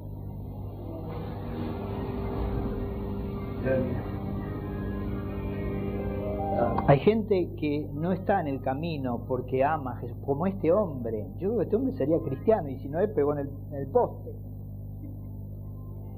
[6.86, 11.26] Hay gente que no está en el camino porque ama a Jesús, como este hombre.
[11.38, 14.32] Yo creo que este hombre sería cristiano y si no, él pegó en el, poste.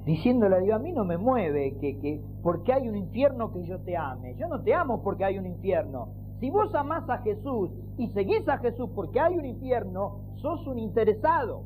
[0.06, 3.64] Diciéndole a Dios, a mí no me mueve que, que porque hay un infierno que
[3.64, 4.34] yo te ame.
[4.36, 6.08] Yo no te amo porque hay un infierno.
[6.41, 10.78] Si vos amás a Jesús y seguís a Jesús porque hay un infierno, sos un
[10.78, 11.62] interesado.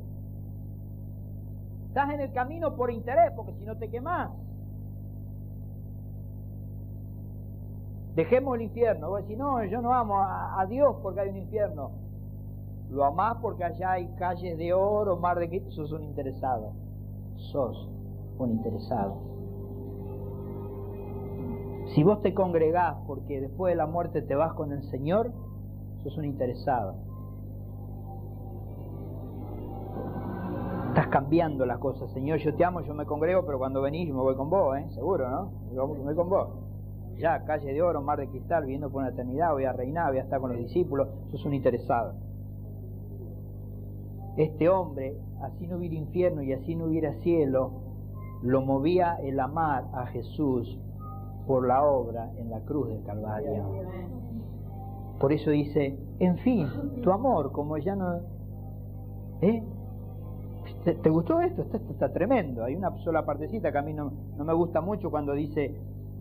[1.87, 4.29] Estás en el camino por interés, porque si no te quemás.
[8.15, 9.09] Dejemos el infierno.
[9.09, 11.91] Vos decís, no, yo no amo a, Dios porque hay un infierno.
[12.91, 16.73] Lo amás porque allá hay calles de oro, mar de Cristo, sos un interesado.
[17.37, 17.89] Sos
[18.37, 19.38] un interesado.
[21.95, 25.31] Si vos te congregás porque después de la muerte te vas con el Señor,
[26.03, 26.95] sos un interesado.
[30.89, 32.11] Estás cambiando las cosas.
[32.11, 34.77] Señor, yo te amo, yo me congrego, pero cuando venís yo me voy con vos,
[34.77, 34.85] ¿eh?
[34.91, 35.51] Seguro, ¿no?
[35.71, 36.49] Me voy con vos.
[37.17, 40.19] Ya, calle de oro, mar de cristal, viviendo por una eternidad, voy a reinar, voy
[40.19, 42.13] a estar con los discípulos, sos un interesado.
[44.37, 47.71] Este hombre, así no hubiera infierno y así no hubiera cielo,
[48.43, 50.79] lo movía el amar a Jesús
[51.49, 53.63] por la obra en la cruz del Calvario.
[55.19, 56.67] Por eso dice, en fin,
[57.01, 58.19] tu amor, como ya no...
[59.41, 59.63] ¿Eh?
[60.83, 61.63] ¿Te, gustó esto?
[61.63, 62.63] Esto, está tremendo.
[62.63, 65.75] Hay una sola partecita que a mí no, no me gusta mucho cuando dice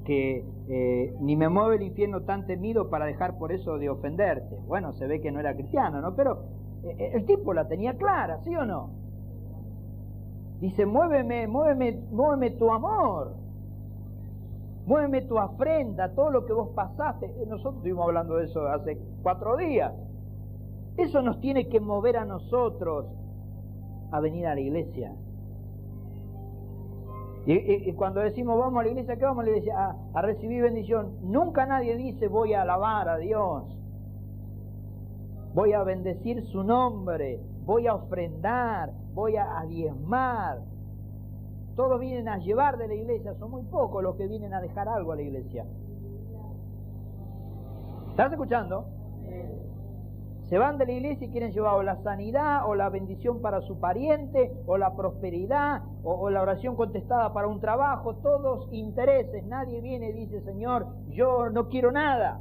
[0.07, 4.57] que eh, ni me mueve el infierno tan temido para dejar por eso de ofenderte.
[4.67, 6.17] Bueno, se ve que no era cristiano, ¿no?
[6.17, 6.45] Pero
[6.85, 8.93] eh, el tipo la tenía clara, ¿sí o no?
[10.61, 13.48] Dice, muéveme, muéveme, muéveme tu amor.
[14.89, 17.27] Muéveme tu afrenta, todo lo que vos pasaste.
[17.27, 19.93] Eh, nosotros estuvimos hablando de eso hace cuatro días.
[20.97, 23.05] Eso nos tiene que mover a nosotros
[24.11, 25.13] a venir a la iglesia.
[27.45, 29.75] Y, cuando decimos vamos a la iglesia, ¿qué vamos a la iglesia?
[29.79, 31.19] A, a recibir bendición.
[31.23, 33.65] Nunca nadie dice voy a alabar a Dios.
[35.55, 37.41] Voy a bendecir su nombre.
[37.67, 38.93] Voy a ofrendar.
[39.13, 40.61] Voy a diezmar
[41.79, 44.89] todos vienen a llevar de la iglesia, son muy pocos los que vienen a dejar
[44.89, 45.65] algo a la iglesia.
[48.11, 48.87] ¿Estás escuchando?
[50.49, 53.61] Se van de la iglesia y quieren llevar o la sanidad, o la bendición para
[53.61, 59.45] su pariente, o la prosperidad, o, la oración contestada para un trabajo, todos intereses.
[59.47, 62.41] Nadie viene y dice, Señor, yo no quiero nada.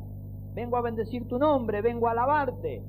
[0.55, 2.81] Vengo a bendecir tu nombre, vengo a alabarte.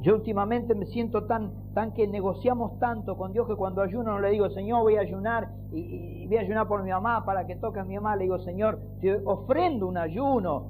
[0.00, 4.20] Yo últimamente me siento tan, tan que negociamos tanto con Dios que cuando ayuno no
[4.20, 7.56] le digo, Señor, voy a ayunar y, voy a ayunar por mi mamá para que
[7.56, 8.14] toque a mi mamá.
[8.14, 8.78] Le digo, Señor,
[9.24, 10.68] ofrendo un ayuno,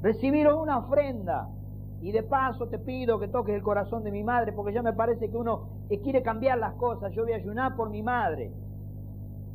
[0.00, 1.48] recibir una ofrenda.
[2.00, 4.92] Y de paso te pido que toques el corazón de mi madre, porque ya me
[4.92, 7.12] parece que uno eh, quiere cambiar las cosas.
[7.12, 8.52] Yo voy a ayunar por mi madre.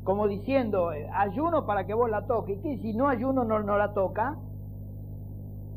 [0.03, 2.57] Como diciendo, eh, ayuno para que vos la toques.
[2.57, 4.35] ¿Y qué si no ayuno no, no la toca?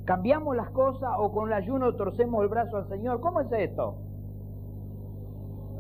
[0.05, 3.21] ¿Cambiamos las cosas o con el ayuno torcemos el brazo al Señor?
[3.21, 3.97] ¿Cómo es esto?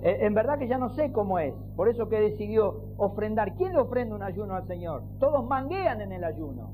[0.05, 1.55] En verdad que ya no sé cómo es.
[1.77, 3.55] Por eso que decidió ofrendar.
[3.55, 5.03] ¿Quién le ofrenda un ayuno al Señor?
[5.21, 6.71] Todos manguean en el ayuno.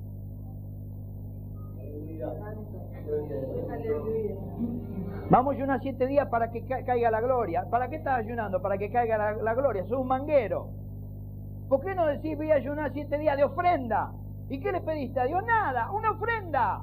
[5.30, 7.68] Vamos a ayunar siete días para que caiga la gloria.
[7.70, 8.62] ¿Para qué estás ayunando?
[8.62, 9.84] Para que caiga la, la gloria.
[9.84, 10.68] Sos un manguero.
[11.68, 14.12] ¿Por qué no decís voy a ayunar siete días de ofrenda?
[14.48, 15.44] ¿Y qué le pediste a Dios?
[15.44, 16.82] Nada, una ofrenda.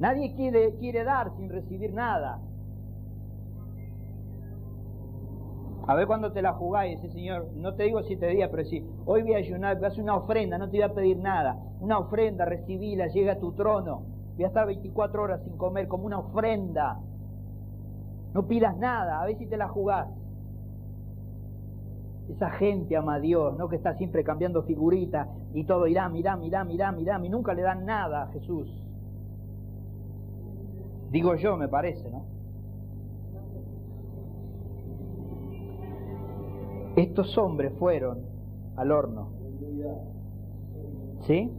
[0.00, 2.40] Nadie quiere, quiere dar sin recibir nada.
[5.86, 9.22] A ver cuando te la jugáis, Señor, no te digo siete días, pero sí, hoy
[9.22, 11.58] voy a ayunar, voy a hacer una ofrenda, no te voy a pedir nada.
[11.80, 14.02] Una ofrenda, recibíla, llega a tu trono.
[14.36, 16.98] Voy a estar 24 horas sin comer como una ofrenda.
[18.32, 20.08] No pidas nada, a ver si te la jugás.
[22.28, 23.68] esa gente ama a Dios, ¿no?
[23.68, 27.62] Que está siempre cambiando figuritas y todo, irá, mirá, mirá, mirá, mirá, y nunca le
[27.62, 28.89] dan nada a Jesús.
[31.10, 32.24] Digo yo, me parece, ¿no?
[36.96, 38.18] Estos hombres fueron
[38.76, 39.28] al horno.
[41.26, 41.50] ¿Sí?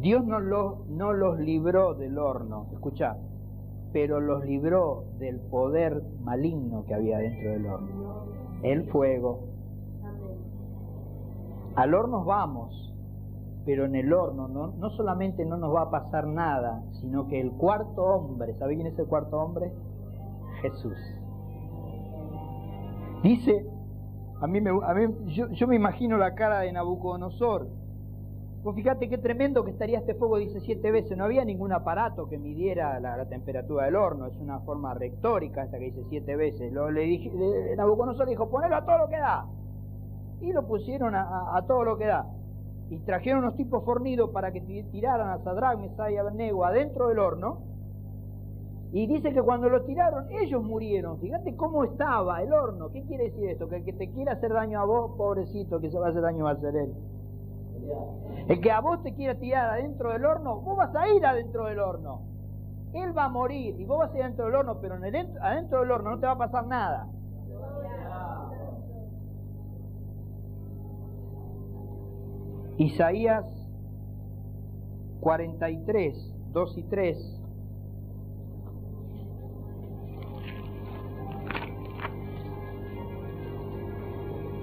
[0.00, 3.16] Dios no los, no los libró del horno, escuchá,
[3.92, 8.24] pero los libró del poder maligno que había dentro del horno.
[8.62, 9.40] El fuego.
[11.74, 12.87] Al horno vamos,
[13.68, 17.38] pero en el horno no, no solamente no nos va a pasar nada, sino que
[17.38, 19.70] el cuarto hombre, ¿sabe quién es el cuarto hombre?
[20.62, 20.96] Jesús.
[23.22, 23.66] Dice,
[24.40, 27.68] a mí, me, a mí yo, yo me imagino la cara de Nabucodonosor,
[28.62, 31.16] Vos fíjate qué tremendo que estaría este fuego, dice siete veces.
[31.16, 34.26] No había ningún aparato que midiera la, temperatura del horno.
[34.26, 36.72] Es una forma retórica esta que dice siete veces.
[36.72, 39.46] Lo, le Nabucodonosor dijo, ponelo a todo lo que da.
[40.40, 42.26] Y lo pusieron a, todo lo que da.
[42.90, 47.18] Y trajeron unos tipos fornidos para que tiraran a Sadrach, Mesai y Abednego adentro del
[47.18, 47.58] horno.
[48.92, 51.20] Y dice que cuando lo tiraron, ellos murieron.
[51.20, 52.90] Fíjate cómo estaba el horno.
[52.90, 53.68] ¿Qué quiere decir esto?
[53.68, 56.22] Que el que te quiera hacer daño a vos, pobrecito, que se va a hacer
[56.22, 56.94] daño va a ser él.
[58.48, 61.66] El que a vos te quiera tirar adentro del horno, vos vas a ir adentro
[61.66, 62.22] del horno.
[62.94, 65.38] Él va a morir y vos vas a ir adentro del horno, pero en el,
[65.42, 67.06] adentro del horno no te va a pasar nada.
[72.78, 73.44] Isaías
[75.20, 77.38] 43, 2 y 3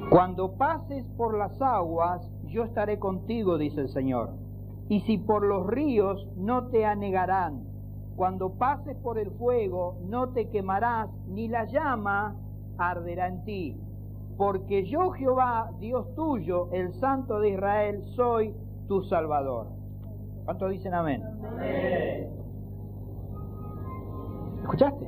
[0.09, 4.29] Cuando pases por las aguas, yo estaré contigo, dice el Señor.
[4.87, 7.65] Y si por los ríos, no te anegarán.
[8.15, 12.37] Cuando pases por el fuego, no te quemarás, ni la llama
[12.77, 13.84] arderá en ti.
[14.37, 18.53] Porque yo, Jehová, Dios tuyo, el Santo de Israel, soy
[18.87, 19.67] tu Salvador.
[20.45, 21.23] ¿Cuántos dicen amén?
[21.23, 22.29] amén.
[24.61, 25.05] ¿Escuchaste?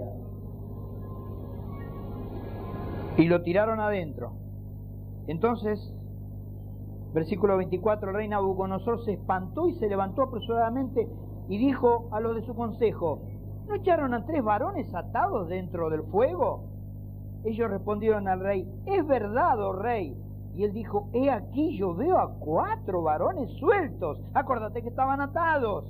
[3.17, 4.33] Y lo tiraron adentro.
[5.27, 5.93] Entonces,
[7.13, 11.09] versículo 24, el rey Nabucodonosor se espantó y se levantó apresuradamente
[11.49, 13.21] y dijo a los de su consejo,
[13.67, 16.76] ¿no echaron a tres varones atados dentro del fuego?
[17.43, 20.15] Ellos respondieron al rey, es verdad, oh rey.
[20.55, 25.85] Y él dijo, he aquí yo veo a cuatro varones sueltos, acuérdate que estaban atados,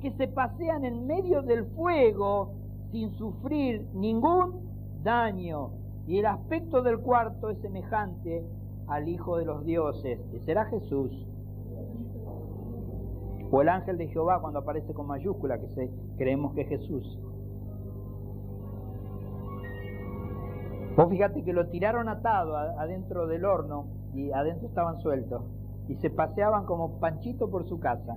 [0.00, 2.52] que se pasean en medio del fuego
[2.92, 4.68] sin sufrir ningún
[5.02, 5.70] daño
[6.08, 8.42] y el aspecto del cuarto es semejante
[8.86, 11.12] al Hijo de los dioses, que será Jesús.
[13.50, 17.18] O el ángel de Jehová cuando aparece con mayúscula, que se, creemos que es Jesús.
[20.98, 25.44] Vos fíjate que lo tiraron atado adentro del horno y adentro estaban sueltos
[25.86, 28.16] y se paseaban como panchito por su casa.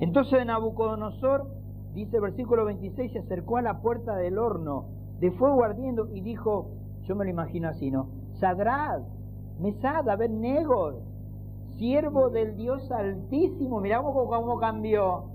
[0.00, 1.48] Entonces Nabucodonosor,
[1.94, 4.84] dice versículo 26, se acercó a la puerta del horno
[5.18, 6.72] de fuego ardiendo y dijo,
[7.04, 8.10] yo me lo imagino así, ¿no?
[8.34, 9.00] Sadrad,
[9.58, 11.00] Mesad, Abednego,
[11.78, 15.30] siervo del Dios Altísimo, miramos cómo cambió.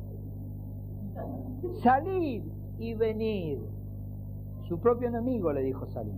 [1.81, 2.43] Salid
[2.77, 3.70] y venid.
[4.71, 6.17] Su propio enemigo le dijo salir.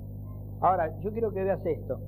[0.61, 1.99] Ahora, yo quiero que veas esto.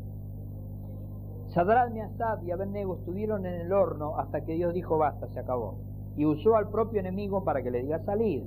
[1.47, 5.79] Sadrad, Mesad y Abednego estuvieron en el horno hasta que Dios dijo basta, se acabó.
[6.15, 8.43] Y usó al propio enemigo para que le diga salir.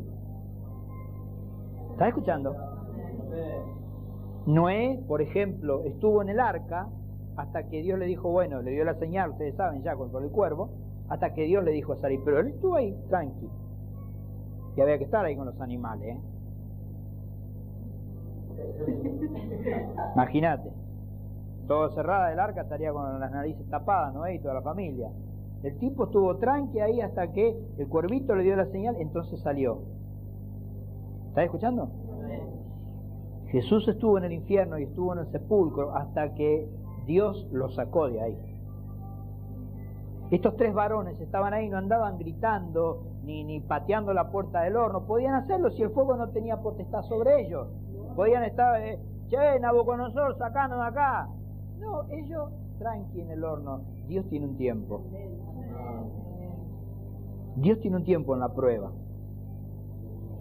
[1.90, 2.54] ¿Estás escuchando?
[4.46, 6.86] Noé, por ejemplo, estuvo en el arca
[7.36, 10.30] hasta que Dios le dijo, bueno, le dio la señal, ustedes saben ya con, el
[10.30, 10.70] cuervo,
[11.08, 13.48] hasta que Dios le dijo salir, pero él estuvo ahí tranqui.
[14.76, 16.14] Y había que estar ahí con los animales.
[16.14, 16.37] ¿eh?
[20.14, 20.70] Imagínate,
[21.66, 24.28] todo cerrada el arca estaría con las narices tapadas, ¿no?
[24.28, 25.10] Y toda la familia.
[25.62, 29.82] El tipo estuvo tranqui ahí hasta que el cuervito le dio la señal, entonces salió.
[31.28, 31.90] ¿Estás escuchando?
[33.48, 36.68] Jesús estuvo en el infierno y estuvo en el sepulcro hasta que
[37.06, 38.38] Dios lo sacó de ahí.
[40.30, 45.06] Estos tres varones estaban ahí, no andaban gritando ni, ni pateando la puerta del horno.
[45.06, 47.68] Podían hacerlo si el fuego no tenía potestad sobre ellos.
[48.18, 48.98] Podían estar, eh,
[49.28, 51.28] che, Nabucodonosor, sacanos de acá.
[51.78, 52.50] No, ellos
[52.80, 53.82] tranqui en el horno.
[54.08, 55.02] Dios tiene un tiempo.
[57.54, 58.90] Dios tiene un tiempo en la prueba.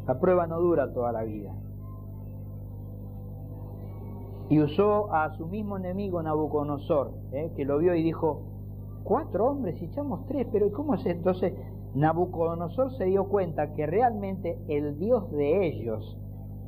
[0.07, 1.53] La prueba no dura toda la vida
[4.49, 7.51] y usó a su mismo enemigo Nabucodonosor, ¿eh?
[7.55, 8.41] que lo vio y dijo,
[9.03, 11.05] cuatro hombres echamos tres, pero ¿cómo es?
[11.05, 11.53] Entonces
[11.93, 16.17] Nabucodonosor se dio cuenta que realmente el Dios de ellos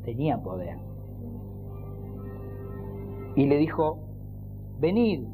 [0.03, 0.88] tenía poder.
[3.39, 3.99] Y le dijo,
[4.79, 5.25] venid,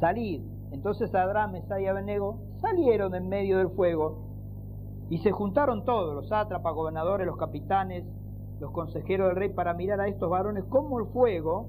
[0.00, 0.42] salid.
[0.72, 4.24] Entonces Adrán, Mesá y Abednego salieron en medio del fuego
[5.08, 8.04] y se juntaron todos, los sátrapas, gobernadores, los capitanes,
[8.58, 11.68] los consejeros del rey, para mirar a estos varones cómo el fuego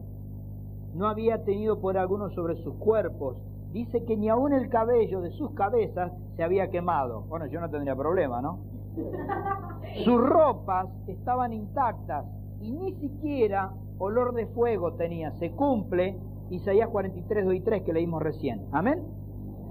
[0.96, 3.38] no había tenido poder alguno sobre sus cuerpos.
[3.72, 7.26] Dice que ni aun el cabello de sus cabezas se había quemado.
[7.30, 8.58] Bueno, yo no tendría problema, ¿no?
[10.04, 12.26] Sus ropas estaban intactas
[12.62, 15.32] y ni siquiera olor de fuego tenía.
[15.32, 16.18] Se cumple
[16.50, 18.68] Isaías 43, 2 y 3 que leímos recién.
[18.72, 19.04] Amén.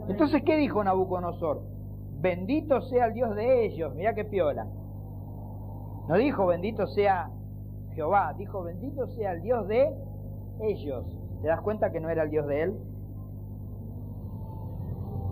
[0.09, 1.63] Entonces, ¿qué dijo Nabucodonosor?
[2.21, 3.95] Bendito sea el Dios de ellos.
[3.95, 4.67] Mirá qué piola.
[6.09, 7.31] No dijo bendito sea
[7.95, 9.95] Jehová, dijo bendito sea el Dios de
[10.61, 11.05] ellos.
[11.43, 12.75] ¿Te das cuenta que no era el Dios de él?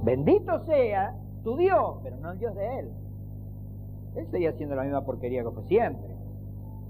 [0.04, 2.92] Bendito sea tu Dios, pero no el Dios de él.
[4.16, 6.15] Él seguía haciendo la misma porquería que fue siempre.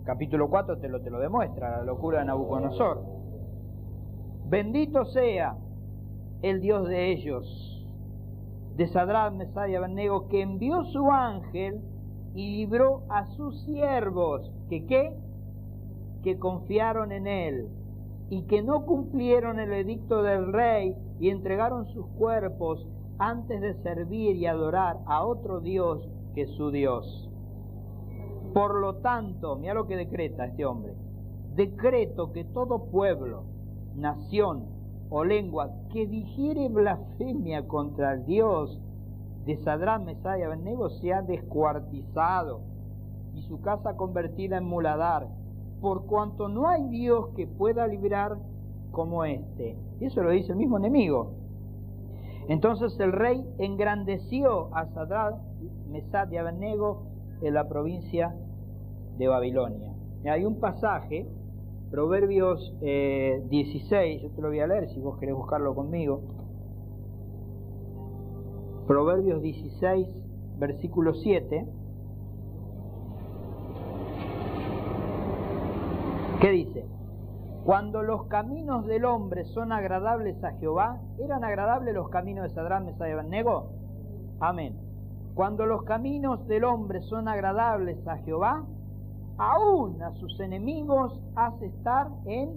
[0.06, 3.02] Capítulo 4 te lo, te lo demuestra, la locura de Nabucodonosor.
[4.48, 5.56] Bendito sea
[6.42, 7.84] el Dios de ellos,
[8.76, 11.80] de Sadrach, Mesá y Abednego, que envió su ángel
[12.36, 15.12] y libró a sus siervos, que qué?
[16.22, 17.68] Que confiaron en él
[18.30, 22.86] y que no cumplieron el edicto del rey y entregaron sus cuerpos
[23.18, 27.28] antes de servir y adorar a otro Dios que su Dios.
[28.56, 30.94] Por lo tanto, mira lo que decreta este hombre,
[31.56, 33.42] decreto que todo pueblo,
[33.94, 34.64] nación
[35.10, 38.80] o lengua que digiere blasfemia contra el Dios
[39.44, 42.62] de Sadrán, Mesá y Abednego ha descuartizado
[43.34, 45.28] y su casa convertida en muladar,
[45.82, 48.38] por cuanto no hay Dios que pueda librar
[48.90, 49.76] como este.
[50.00, 51.34] Eso lo dice el mismo enemigo.
[52.48, 55.34] Entonces el rey engrandeció a Sadrán,
[55.90, 57.02] Mesá y Abednego
[57.42, 58.34] en la provincia
[59.18, 59.92] de Babilonia.
[60.24, 61.26] Hay un pasaje,
[61.90, 66.20] Proverbios 16, eh, yo te lo voy a leer si vos querés buscarlo conmigo.
[68.86, 70.08] Proverbios 16,
[70.58, 71.66] versículo 7.
[76.40, 76.84] ¿Qué dice?
[77.64, 82.84] Cuando los caminos del hombre son agradables a Jehová, ¿eran agradables los caminos de Sadrán,
[82.84, 83.70] Mesá y Abednego?
[84.38, 84.76] Amén.
[85.34, 88.64] Cuando los caminos del hombre son agradables a Jehová,
[89.38, 92.50] aún a sus enemigos hace estar en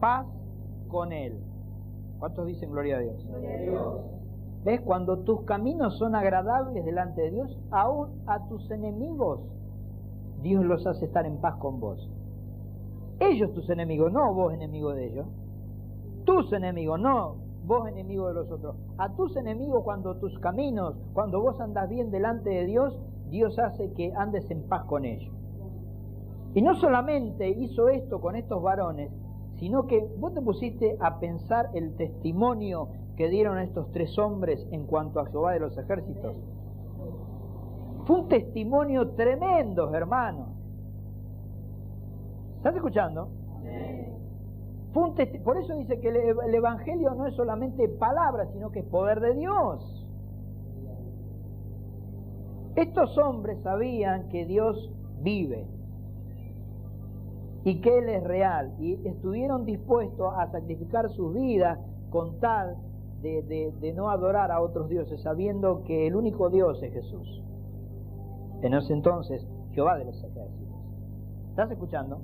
[0.00, 0.26] paz
[0.88, 1.38] con él.
[2.18, 3.26] ¿Cuántos dicen gloria a Dios?
[3.26, 4.00] Gloria a Dios.
[4.64, 4.80] ¿Ves?
[4.80, 9.40] Cuando tus caminos son agradables delante de Dios, aún a tus enemigos,
[10.42, 12.10] Dios los hace estar en paz con vos.
[13.20, 15.26] Ellos tus enemigos, no vos enemigo de ellos.
[16.24, 17.36] Tus enemigos, no
[17.66, 18.76] vos enemigo de los otros.
[18.98, 22.98] A tus enemigos cuando tus caminos, cuando vos andas bien delante de Dios,
[23.30, 25.32] Dios hace que andes en paz con ellos.
[26.54, 29.10] Y no solamente hizo esto con estos varones,
[29.58, 34.86] sino que vos te pusiste a pensar el testimonio que dieron estos tres hombres en
[34.86, 36.36] cuanto a Jehová de los ejércitos.
[38.04, 40.48] Fue un testimonio tremendo, hermanos.
[42.56, 43.28] ¿Estás escuchando?
[44.92, 48.86] Fue un Por eso dice que el Evangelio no es solamente palabra, sino que es
[48.86, 50.06] poder de Dios.
[52.76, 54.90] Estos hombres sabían que Dios
[55.20, 55.66] vive
[57.64, 61.78] y que Él es real y estuvieron dispuestos a sacrificar sus vidas
[62.10, 62.76] con tal
[63.22, 67.42] de, no adorar a otros dioses, sabiendo que el único Dios es Jesús.
[68.60, 70.78] En ese entonces, Jehová de los ejércitos.
[71.48, 72.20] ¿Estás escuchando?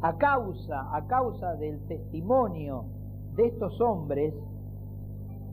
[0.00, 2.86] A causa, a causa del testimonio
[3.34, 4.34] de estos hombres,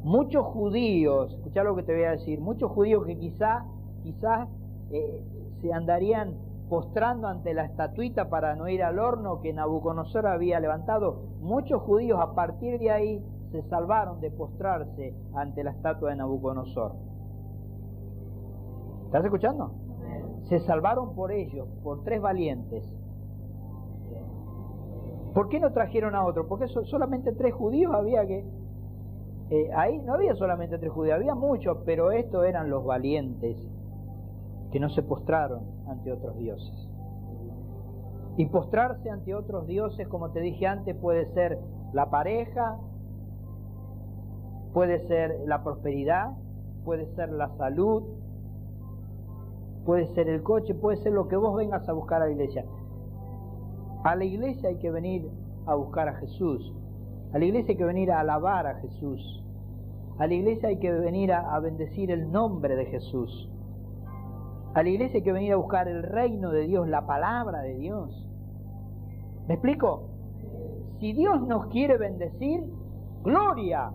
[0.03, 3.65] muchos judíos, escucha lo que te voy a decir, muchos judíos que quizá,
[4.01, 4.47] quizás
[4.91, 5.21] eh,
[5.61, 6.35] se andarían
[6.69, 12.19] postrando ante la estatuita para no ir al horno que Nabucodonosor había levantado, muchos judíos
[12.21, 16.93] a partir de ahí se salvaron de postrarse ante la estatua de Nabucodonosor.
[19.05, 19.71] ¿Estás escuchando?
[20.49, 22.83] Se salvaron por ellos, por tres valientes.
[25.33, 26.47] ¿Por qué no trajeron a otro?
[26.47, 28.45] Porque solamente tres judíos había que...
[29.49, 33.57] Eh, ahí no había solamente tres judíos, había muchos, pero estos eran los valientes
[34.73, 36.89] que no se postraron ante otros dioses.
[38.35, 41.59] Y postrarse ante otros dioses, como te dije antes, puede ser
[41.93, 42.77] la pareja,
[44.73, 46.31] Puede ser la prosperidad,
[46.83, 48.03] puede ser la salud,
[49.85, 52.65] puede ser el coche, puede ser lo que vos vengas a buscar a la iglesia.
[54.03, 55.29] A la iglesia hay que venir
[55.67, 56.73] a buscar a Jesús.
[57.33, 59.45] A la iglesia hay que venir a alabar a Jesús.
[60.17, 63.49] A la iglesia hay que venir a, bendecir el nombre de Jesús.
[64.73, 68.27] A la iglesia que venir a buscar el reino de Dios, la palabra de Dios.
[69.47, 70.09] ¿Me explico?
[70.99, 72.63] Si Dios nos quiere bendecir,
[73.23, 73.91] gloria.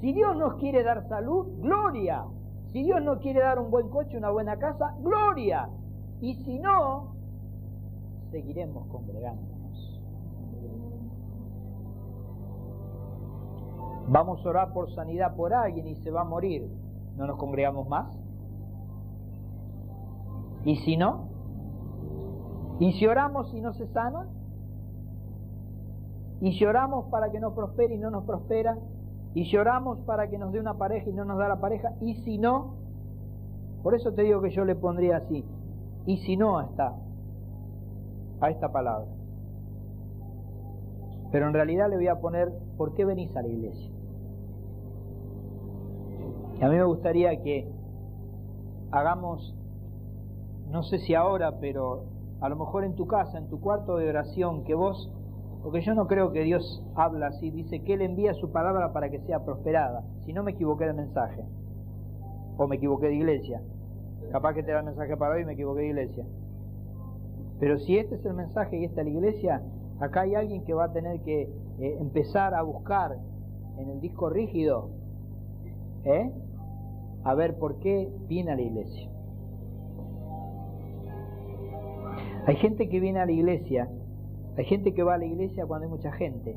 [0.00, 2.24] Si Dios nos quiere dar salud, gloria.
[2.72, 5.68] Si Dios nos quiere dar un buen coche, una buena casa, gloria.
[6.20, 7.14] Y si no,
[8.30, 10.02] seguiremos congregándonos.
[14.08, 16.68] Vamos a orar por sanidad por alguien y se va a morir.
[17.16, 18.22] ¿No nos congregamos más?
[20.64, 21.28] ¿Y si no?
[22.78, 24.26] ¿Y si oramos y no se sana?
[26.40, 28.76] ¿Y si oramos para que nos prospere y no nos prospera?
[29.34, 31.92] ¿Y si oramos para que nos dé una pareja y no nos da la pareja?
[32.00, 32.74] ¿Y si no?
[33.82, 35.44] Por eso te digo que yo le pondría así.
[36.06, 36.94] ¿Y si no está?
[38.42, 39.06] a esta palabra.
[41.30, 43.90] Pero en realidad le voy a poner, ¿por qué venís a la iglesia?
[46.60, 47.68] a mí me gustaría que
[48.92, 49.52] hagamos,
[50.72, 52.04] no sé si ahora, pero
[52.40, 55.12] a lo mejor en tu casa, en tu cuarto de oración, que vos,
[55.62, 59.10] porque yo no creo que Dios habla así, dice que Él envía su palabra para
[59.10, 60.02] que sea prosperada.
[60.24, 61.44] Si no me equivoqué de mensaje,
[62.56, 63.60] o me equivoqué de iglesia,
[64.32, 66.24] capaz que te da el mensaje para hoy y me equivoqué de iglesia.
[67.60, 69.62] Pero si este es el mensaje y esta es la iglesia,
[70.00, 73.18] acá hay alguien que va a tener que eh, empezar a buscar
[73.76, 74.88] en el disco rígido,
[76.04, 76.32] ¿eh?
[77.24, 79.11] a ver por qué viene a la iglesia.
[82.46, 83.88] Hay gente que viene a la iglesia,
[84.56, 86.56] hay gente que va a la iglesia cuando hay mucha gente.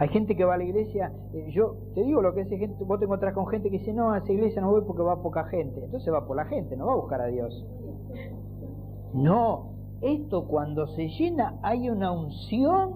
[0.00, 2.84] Hay gente que va a la iglesia, eh, yo te digo lo que es gente,
[2.84, 5.20] vos te encontrás con gente que dice, no, a esa iglesia no voy porque va
[5.20, 5.84] poca gente.
[5.84, 7.66] Entonces va por la gente, no va a buscar a Dios.
[9.12, 12.94] No, esto cuando se llena hay una unción.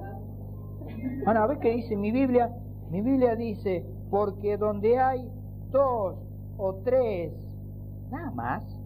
[1.24, 2.56] Bueno, a ver qué dice mi Biblia.
[2.90, 5.28] Mi Biblia dice, porque donde hay
[5.72, 6.16] dos
[6.56, 7.32] o tres,
[8.10, 8.81] nada más,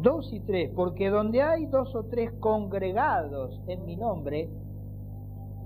[0.00, 4.48] dos y tres, porque donde hay dos o tres congregados en mi nombre,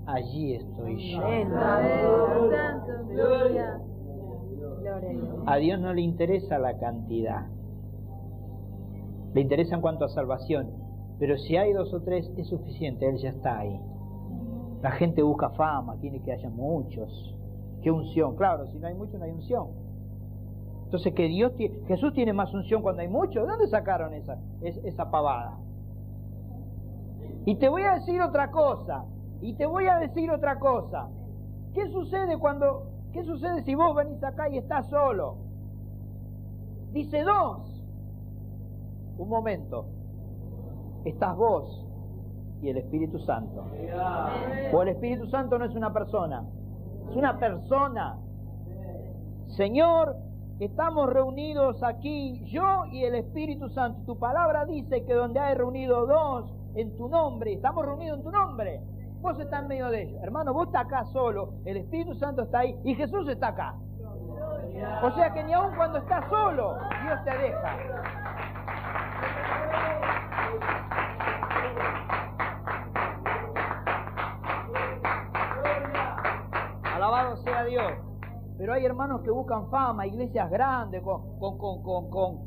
[0.05, 1.21] allí estoy yo.
[5.45, 7.47] A Dios no le interesa la cantidad
[9.35, 10.71] le interesa en cuanto a salvación,
[11.19, 13.77] pero si hay dos o tres es suficiente, Él ya está ahí.
[14.81, 17.35] La gente busca fama, tiene que haya muchos.
[17.81, 18.37] ¿Qué unción?
[18.37, 19.67] Claro, si no hay muchos no hay unción.
[20.85, 21.53] Entonces que Dios
[21.87, 23.45] Jesús tiene más unción cuando hay muchos.
[23.45, 25.57] ¿De dónde sacaron esa, esa pavada?
[27.45, 29.05] Y te voy a decir otra cosa.
[29.41, 31.09] Y te voy a decir otra cosa.
[31.73, 35.37] ¿Qué sucede cuando, qué sucede si vos venís acá y estás solo?
[36.93, 37.75] Dice dos
[39.17, 39.85] un momento,
[41.05, 41.85] estás vos
[42.61, 43.65] y el Espíritu Santo.
[44.73, 46.43] O el Espíritu Santo no es una persona,
[47.09, 48.17] es una persona.
[49.47, 50.15] Señor,
[50.59, 54.01] estamos reunidos aquí, yo y el Espíritu Santo.
[54.05, 58.31] Tu palabra dice que donde hay reunido dos en tu nombre, estamos reunidos en tu
[58.31, 58.81] nombre.
[59.21, 60.21] Vos estás en medio de ellos.
[60.21, 63.75] Hermano, vos estás acá solo, el Espíritu Santo está ahí y Jesús está acá.
[65.03, 67.77] O sea que ni aun cuando estás solo, Dios te deja.
[76.95, 78.04] Alabado sea Dios.
[78.57, 82.39] Pero hay hermanos que buscan fama, iglesias grandes, con, con, con, con,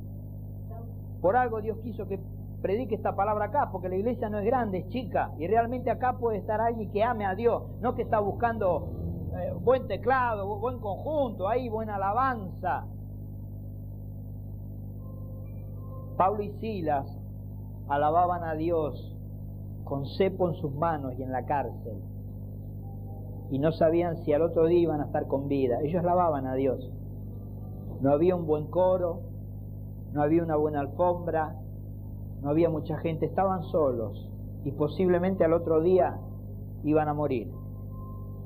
[1.20, 2.18] Por algo Dios quiso que
[2.62, 5.32] predique esta palabra acá, porque la iglesia no es grande, es chica.
[5.38, 8.88] Y realmente acá puede estar alguien que ame a Dios, no que está buscando
[9.36, 12.86] eh, buen teclado, buen conjunto, ahí buena alabanza.
[16.16, 17.06] Pablo y Silas
[17.88, 19.16] alababan a Dios
[19.84, 22.02] con cepo en sus manos y en la cárcel.
[23.51, 25.78] Y no sabían si al otro día iban a estar con vida.
[25.82, 26.92] Ellos alababan a Dios.
[28.01, 29.20] No había un buen coro,
[30.12, 31.57] no había una buena alfombra,
[32.42, 34.28] no había mucha gente, estaban solos
[34.64, 36.18] y posiblemente al otro día
[36.84, 37.51] iban a morir.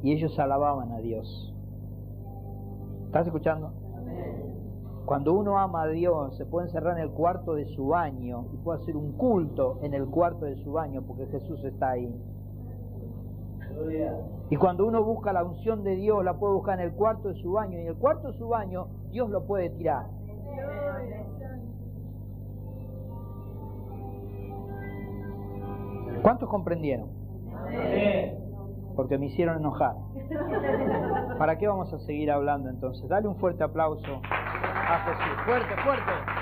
[0.03, 1.55] Y ellos alababan a Dios.
[3.07, 3.73] ¿Estás escuchando?
[5.05, 8.57] Cuando uno ama a Dios, se puede encerrar en el cuarto de su baño y
[8.57, 12.15] puede hacer un culto en el cuarto de su baño porque Jesús está ahí.
[14.53, 17.41] Y cuando uno busca la unción de Dios, la puede buscar en el cuarto de
[17.41, 20.05] su baño y en el cuarto de su baño Dios lo puede tirar.
[26.21, 27.09] ¿Cuántos comprendieron?
[28.95, 29.97] Porque me hicieron enojar.
[31.39, 33.09] ¿Para qué vamos a seguir hablando entonces?
[33.09, 35.45] Dale un fuerte aplauso a Jesús.
[35.47, 36.42] Fuerte, fuerte.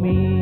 [0.00, 0.37] Oh